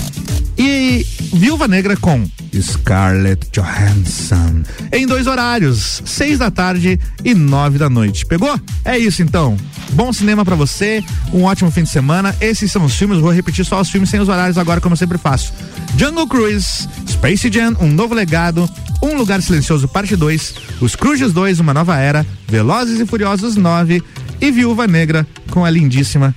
E 0.57 1.05
Viúva 1.33 1.67
Negra 1.67 1.95
com 1.95 2.27
Scarlett 2.59 3.47
Johansson 3.51 4.63
em 4.91 5.05
dois 5.05 5.27
horários, 5.27 6.01
seis 6.03 6.39
da 6.39 6.49
tarde 6.49 6.99
e 7.23 7.35
nove 7.35 7.77
da 7.77 7.87
noite. 7.87 8.25
Pegou? 8.25 8.59
É 8.83 8.97
isso 8.97 9.21
então. 9.21 9.55
Bom 9.91 10.11
cinema 10.11 10.43
para 10.43 10.55
você, 10.55 11.03
um 11.31 11.43
ótimo 11.43 11.69
fim 11.69 11.83
de 11.83 11.89
semana. 11.89 12.35
Esses 12.41 12.71
são 12.71 12.83
os 12.83 12.95
filmes, 12.95 13.19
vou 13.19 13.31
repetir 13.31 13.63
só 13.63 13.79
os 13.79 13.91
filmes 13.91 14.09
sem 14.09 14.19
os 14.19 14.27
horários 14.27 14.57
agora, 14.57 14.81
como 14.81 14.93
eu 14.93 14.97
sempre 14.97 15.19
faço. 15.19 15.53
Jungle 15.95 16.27
Cruise, 16.27 16.87
Space 17.07 17.51
Jam, 17.51 17.75
Um 17.79 17.91
Novo 17.91 18.15
Legado, 18.15 18.67
Um 19.03 19.15
Lugar 19.15 19.41
Silencioso, 19.43 19.87
Parte 19.87 20.15
2, 20.15 20.55
Os 20.81 20.95
Cruzes 20.95 21.31
2, 21.31 21.59
Uma 21.59 21.73
Nova 21.75 21.95
Era, 21.97 22.25
Velozes 22.47 22.99
e 22.99 23.05
Furiosos 23.05 23.55
9 23.55 24.01
e 24.41 24.51
Viúva 24.51 24.87
Negra 24.87 25.25
com 25.51 25.63
a 25.63 25.69
lindíssima 25.69 26.35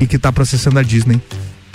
e 0.00 0.06
que 0.06 0.18
tá 0.18 0.32
processando 0.32 0.78
a 0.78 0.82
Disney, 0.82 1.20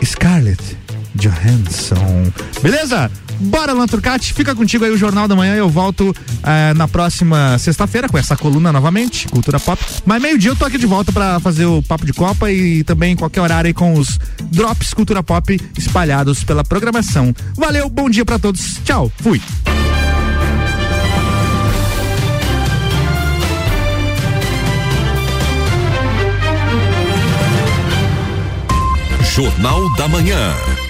Scarlett 0.04 0.78
Johansson. 1.16 2.32
Beleza? 2.62 3.10
Bora, 3.40 3.74
Turcati, 3.88 4.34
fica 4.34 4.56
contigo 4.56 4.84
aí 4.84 4.92
o 4.92 4.98
Jornal 4.98 5.28
da 5.28 5.36
Manhã. 5.36 5.56
Eu 5.56 5.70
volto 5.70 6.16
eh, 6.44 6.74
na 6.74 6.88
próxima 6.88 7.58
sexta-feira 7.60 8.10
com 8.10 8.18
essa 8.18 8.36
coluna 8.36 8.72
novamente, 8.72 9.28
Cultura 9.28 9.60
Pop. 9.60 9.84
Mas 10.06 10.22
meio-dia 10.22 10.52
eu 10.52 10.56
tô 10.56 10.66
aqui 10.66 10.78
de 10.78 10.88
volta 10.88 11.12
para 11.12 11.40
fazer 11.40 11.66
o 11.66 11.82
Papo 11.84 12.06
de 12.06 12.14
Copa 12.14 12.52
e 12.52 12.84
também 12.84 13.16
qualquer 13.16 13.42
horário 13.42 13.68
aí 13.68 13.74
com 13.74 13.94
os 13.94 14.20
drops 14.52 14.94
Cultura 14.94 15.22
Pop 15.22 15.60
espalhados 15.78 16.44
pela 16.44 16.64
programação. 16.64 17.34
Valeu, 17.56 17.90
bom 17.90 18.10
dia 18.10 18.26
para 18.26 18.40
todos. 18.40 18.80
Tchau, 18.84 19.12
fui. 19.18 19.40
Jornal 29.38 29.88
da 29.96 30.08
Manhã. 30.08 30.87